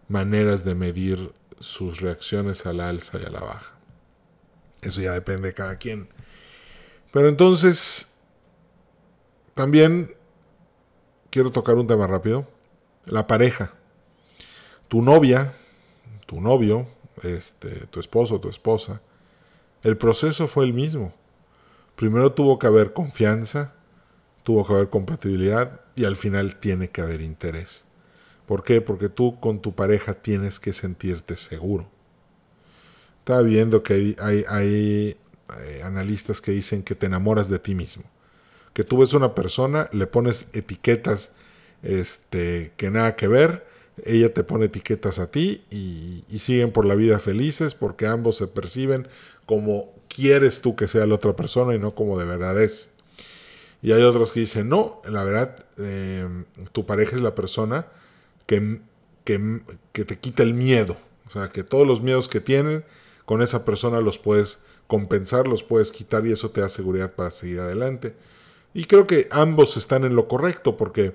maneras 0.08 0.64
de 0.64 0.74
medir 0.74 1.32
sus 1.60 2.00
reacciones 2.00 2.66
a 2.66 2.72
la 2.72 2.88
alza 2.88 3.18
y 3.22 3.24
a 3.24 3.30
la 3.30 3.40
baja. 3.40 3.72
Eso 4.82 5.00
ya 5.00 5.12
depende 5.12 5.48
de 5.48 5.54
cada 5.54 5.76
quien. 5.76 6.08
Pero 7.12 7.28
entonces, 7.28 8.14
también 9.54 10.14
quiero 11.30 11.52
tocar 11.52 11.76
un 11.76 11.86
tema 11.86 12.06
rápido. 12.06 12.48
La 13.04 13.26
pareja. 13.26 13.72
Tu 14.88 15.02
novia, 15.02 15.54
tu 16.26 16.40
novio, 16.40 16.88
este, 17.22 17.86
tu 17.86 18.00
esposo, 18.00 18.40
tu 18.40 18.48
esposa. 18.48 19.02
El 19.82 19.96
proceso 19.96 20.48
fue 20.48 20.64
el 20.64 20.72
mismo. 20.72 21.14
Primero 21.94 22.32
tuvo 22.32 22.58
que 22.58 22.66
haber 22.66 22.92
confianza, 22.92 23.74
tuvo 24.42 24.66
que 24.66 24.72
haber 24.72 24.88
compatibilidad 24.88 25.80
y 25.94 26.04
al 26.04 26.16
final 26.16 26.56
tiene 26.56 26.90
que 26.90 27.02
haber 27.02 27.20
interés. 27.20 27.84
¿Por 28.50 28.64
qué? 28.64 28.80
Porque 28.80 29.08
tú 29.08 29.38
con 29.38 29.62
tu 29.62 29.76
pareja 29.76 30.14
tienes 30.14 30.58
que 30.58 30.72
sentirte 30.72 31.36
seguro. 31.36 31.88
Estaba 33.20 33.42
viendo 33.42 33.84
que 33.84 34.16
hay, 34.18 34.44
eh, 34.50 35.82
analistas 35.84 36.40
que 36.40 36.50
dicen 36.50 36.82
que 36.82 36.96
te 36.96 37.06
enamoras 37.06 37.48
de 37.48 37.60
ti 37.60 37.76
mismo 37.76 38.02
que 38.72 38.82
tú 38.82 38.98
ves 38.98 39.12
una 39.12 39.36
persona, 39.36 39.88
le 39.92 40.08
pones 40.08 40.48
etiquetas 40.52 41.30
este, 41.84 42.72
que 42.76 42.90
nada 42.90 43.14
que 43.14 43.28
ver, 43.28 43.68
ella 44.04 44.34
te 44.34 44.42
pone 44.42 44.64
etiquetas 44.64 45.20
a 45.20 45.30
ti 45.30 45.62
y, 45.70 46.24
siguen 46.40 46.72
por 46.72 46.86
la 46.86 46.96
vida 46.96 47.20
felices 47.20 47.74
porque 47.74 48.08
ambos 48.08 48.36
se 48.36 48.48
perciben 48.48 49.06
como 49.46 49.94
quieres 50.08 50.60
tú 50.60 50.74
que 50.74 50.88
sea 50.88 51.06
la 51.06 51.14
otra 51.14 51.36
persona 51.36 51.76
y 51.76 51.78
no 51.78 51.94
como 51.94 52.18
de 52.18 52.24
verdad 52.24 52.60
es. 52.60 52.94
Y 53.80 53.92
hay 53.92 54.02
otros 54.02 54.32
que 54.32 54.40
dicen, 54.40 54.68
no, 54.68 55.02
la 55.08 55.22
verdad, 55.22 55.64
em, 55.78 56.46
tu 56.72 56.84
pareja 56.84 57.14
es 57.14 57.22
la 57.22 57.36
persona 57.36 57.86
que, 58.50 58.80
que, 59.22 59.60
que 59.92 60.04
te 60.04 60.18
quita 60.18 60.42
el 60.42 60.54
miedo. 60.54 60.96
O 61.28 61.30
sea, 61.30 61.52
que 61.52 61.62
todos 61.62 61.86
los 61.86 62.02
miedos 62.02 62.28
que 62.28 62.40
tienen, 62.40 62.84
con 63.24 63.42
esa 63.42 63.64
persona 63.64 64.00
los 64.00 64.18
puedes 64.18 64.58
compensar, 64.88 65.46
los 65.46 65.62
puedes 65.62 65.92
quitar 65.92 66.26
y 66.26 66.32
eso 66.32 66.50
te 66.50 66.60
da 66.60 66.68
seguridad 66.68 67.14
para 67.14 67.30
seguir 67.30 67.60
adelante. 67.60 68.16
Y 68.74 68.86
creo 68.86 69.06
que 69.06 69.28
ambos 69.30 69.76
están 69.76 70.02
en 70.02 70.16
lo 70.16 70.26
correcto 70.26 70.76
porque, 70.76 71.14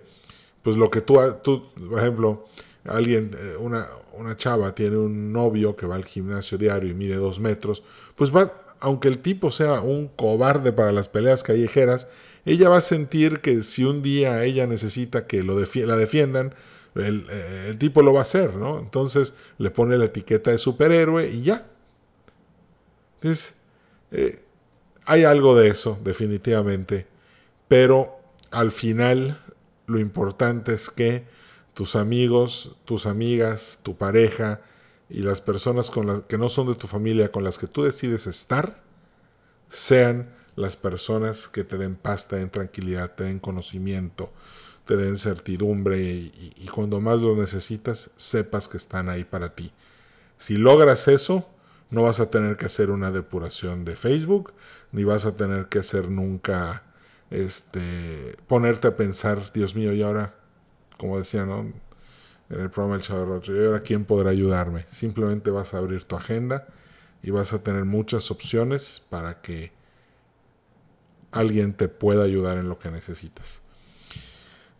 pues 0.63 0.78
lo 0.78 0.89
que 0.89 1.02
tú, 1.02 1.19
tú 1.43 1.74
por 1.89 2.00
ejemplo, 2.00 2.45
alguien, 2.86 3.32
eh, 3.38 3.58
una, 3.60 3.86
una 4.13 4.38
chava 4.38 4.74
tiene 4.74 4.95
un 4.95 5.34
novio 5.34 5.76
que 5.76 5.88
va 5.88 5.95
al 5.95 6.06
gimnasio 6.06 6.58
diario 6.58 6.89
y 6.89 6.93
mide 6.93 7.15
dos 7.15 7.41
metros, 7.41 7.84
pues 8.15 8.34
va, 8.34 8.50
aunque 8.80 9.10
el 9.10 9.19
tipo 9.19 9.52
sea 9.52 9.82
un 9.82 10.08
cobarde 10.08 10.71
para 10.71 10.93
las 10.93 11.10
peleas 11.10 11.43
callejeras, 11.43 12.08
ella 12.45 12.69
va 12.69 12.78
a 12.78 12.82
sentir 12.82 13.41
que 13.41 13.62
si 13.62 13.84
un 13.84 14.02
día 14.02 14.41
ella 14.45 14.67
necesita 14.67 15.28
que 15.28 15.43
lo 15.43 15.60
la 15.60 15.98
defiendan, 15.98 16.56
el, 16.95 17.27
eh, 17.29 17.67
el, 17.69 17.77
tipo 17.77 18.01
lo 18.01 18.13
va 18.13 18.19
a 18.19 18.23
hacer, 18.23 18.55
¿no? 18.55 18.79
Entonces 18.79 19.36
le 19.58 19.69
pone 19.69 19.97
la 19.97 20.05
etiqueta 20.05 20.51
de 20.51 20.58
superhéroe 20.58 21.29
y 21.29 21.41
ya. 21.41 21.67
Entonces, 23.15 23.53
eh, 24.12 24.39
hay 25.05 25.23
algo 25.23 25.55
de 25.55 25.67
eso, 25.67 25.99
definitivamente. 26.03 27.08
Pero 27.67 28.19
al 28.51 28.71
final 28.71 29.41
lo 29.88 29.99
importante 29.99 30.73
es 30.73 30.89
que 30.89 31.25
tus 31.73 31.95
amigos, 31.95 32.75
tus 32.86 33.05
amigas, 33.05 33.79
tu 33.84 33.97
pareja 33.97 34.62
y 35.10 35.19
las 35.19 35.41
personas 35.41 35.91
con 35.91 36.08
las 36.08 36.21
que 36.21 36.38
no 36.38 36.49
son 36.49 36.67
de 36.67 36.75
tu 36.75 36.88
familia 36.88 37.31
con 37.31 37.43
las 37.43 37.58
que 37.58 37.67
tú 37.67 37.84
decides 37.84 38.27
estar 38.27 38.81
sean 39.69 40.34
las 40.55 40.77
personas 40.77 41.47
que 41.47 41.63
te 41.63 41.77
den 41.77 41.95
paz, 41.95 42.27
te 42.27 42.38
den 42.38 42.49
tranquilidad, 42.49 43.13
te 43.13 43.25
den 43.25 43.39
conocimiento, 43.39 44.31
te 44.86 44.98
den 44.98 45.17
certidumbre 45.17 46.00
y, 46.02 46.69
cuando 46.74 47.02
más 47.02 47.19
lo 47.19 47.36
necesitas, 47.36 48.12
sepas 48.15 48.67
que 48.67 48.78
están 48.78 49.10
ahí 49.10 49.24
para 49.24 49.56
ti. 49.56 49.71
Si 50.38 50.58
logras 50.58 51.08
eso, 51.08 51.50
no 51.89 52.04
vas 52.04 52.19
a 52.19 52.30
tener 52.30 52.58
que 52.58 52.67
hacer 52.67 52.91
una 52.91 53.12
depuración 53.12 53.86
de 53.86 53.95
Facebook, 53.95 54.54
ni 54.91 55.04
vas 55.04 55.26
a 55.26 55.36
tener 55.36 55.67
que 55.67 55.80
hacer 55.80 56.10
nunca, 56.10 56.84
este, 57.32 58.38
ponerte 58.48 58.88
a 58.88 58.95
pensar, 58.95 59.52
Dios 59.54 59.76
mío, 59.76 59.93
y 59.93 60.02
ahora, 60.02 60.36
como 60.98 61.17
decía, 61.17 61.45
¿no? 61.45 61.74
En 62.50 62.60
el 62.60 62.69
programa 62.69 62.98
del 62.98 63.04
Chavo 63.04 63.41
¿y 63.48 63.65
ahora 63.65 63.80
quién 63.80 64.06
podrá 64.06 64.30
ayudarme? 64.30 64.86
Simplemente 64.91 65.50
vas 65.50 65.74
a 65.74 65.80
abrir 65.80 66.04
tu 66.04 66.15
agenda 66.15 66.67
y 67.24 67.32
vas 67.32 67.54
a 67.54 67.63
tener 67.63 67.86
muchas 67.86 68.30
opciones 68.30 69.02
para 69.10 69.41
que 69.41 69.71
alguien 71.32 71.74
te 71.74 71.89
pueda 71.89 72.24
ayudar 72.24 72.60
en 72.60 72.69
lo 72.69 72.78
que 72.78 72.91
necesitas. 72.91 73.64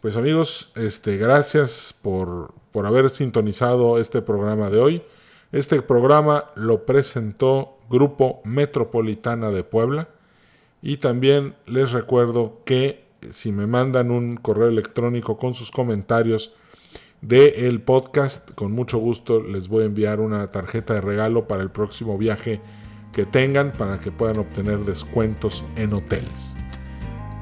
Pues 0.06 0.18
amigos, 0.18 0.72
este, 0.76 1.18
gracias 1.18 1.96
por, 2.00 2.54
por 2.72 2.86
haber 2.86 3.10
sintonizado 3.10 3.98
este 3.98 4.22
programa 4.22 4.70
de 4.70 4.78
hoy. 4.78 5.02
Este 5.52 5.82
programa 5.82 6.52
lo 6.54 6.86
presentó 6.86 7.80
Grupo 7.90 8.40
Metropolitana 8.44 9.50
de 9.50 9.64
Puebla 9.64 10.10
y 10.80 10.98
también 10.98 11.56
les 11.66 11.92
recuerdo 11.92 12.62
que 12.66 13.04
si 13.32 13.52
me 13.52 13.66
mandan 13.66 14.12
un 14.12 14.38
correo 14.38 14.68
electrónico 14.68 15.40
con 15.40 15.56
sus 15.56 15.72
comentarios 15.72 16.54
del 17.22 17.56
el 17.56 17.82
podcast, 17.82 18.52
con 18.52 18.74
mucho 18.74 19.00
gusto 19.00 19.42
les 19.42 19.68
voy 19.70 19.86
a 19.86 19.88
enviar 19.88 20.20
una 20.20 20.46
tarjeta 20.46 20.94
de 20.94 21.02
regalo 21.02 21.48
para 21.48 21.64
el 21.64 21.72
próximo 21.72 22.16
viaje 22.16 22.62
que 23.12 23.26
tengan 23.26 23.72
para 23.72 24.00
que 24.00 24.12
puedan 24.12 24.38
obtener 24.38 24.86
descuentos 24.86 25.66
en 25.76 25.94
hoteles. 25.94 26.56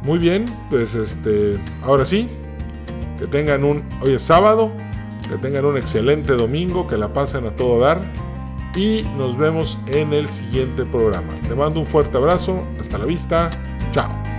Muy 0.03 0.19
bien, 0.19 0.45
pues 0.69 0.95
este, 0.95 1.57
ahora 1.81 2.05
sí, 2.05 2.29
que 3.23 3.29
tengan 3.29 3.63
un, 3.63 3.81
hoy 4.01 4.15
es 4.15 4.23
sábado, 4.23 4.69
que 5.29 5.37
tengan 5.37 5.63
un 5.63 5.77
excelente 5.77 6.33
domingo, 6.33 6.87
que 6.87 6.97
la 6.97 7.13
pasen 7.13 7.47
a 7.47 7.51
todo 7.51 7.79
dar 7.79 8.01
y 8.75 9.03
nos 9.17 9.37
vemos 9.37 9.79
en 9.87 10.11
el 10.11 10.27
siguiente 10.27 10.83
programa. 10.83 11.31
Te 11.47 11.55
mando 11.55 11.79
un 11.79 11.85
fuerte 11.85 12.17
abrazo, 12.17 12.61
hasta 12.81 12.97
la 12.97 13.05
vista, 13.05 13.49
chao. 13.93 14.32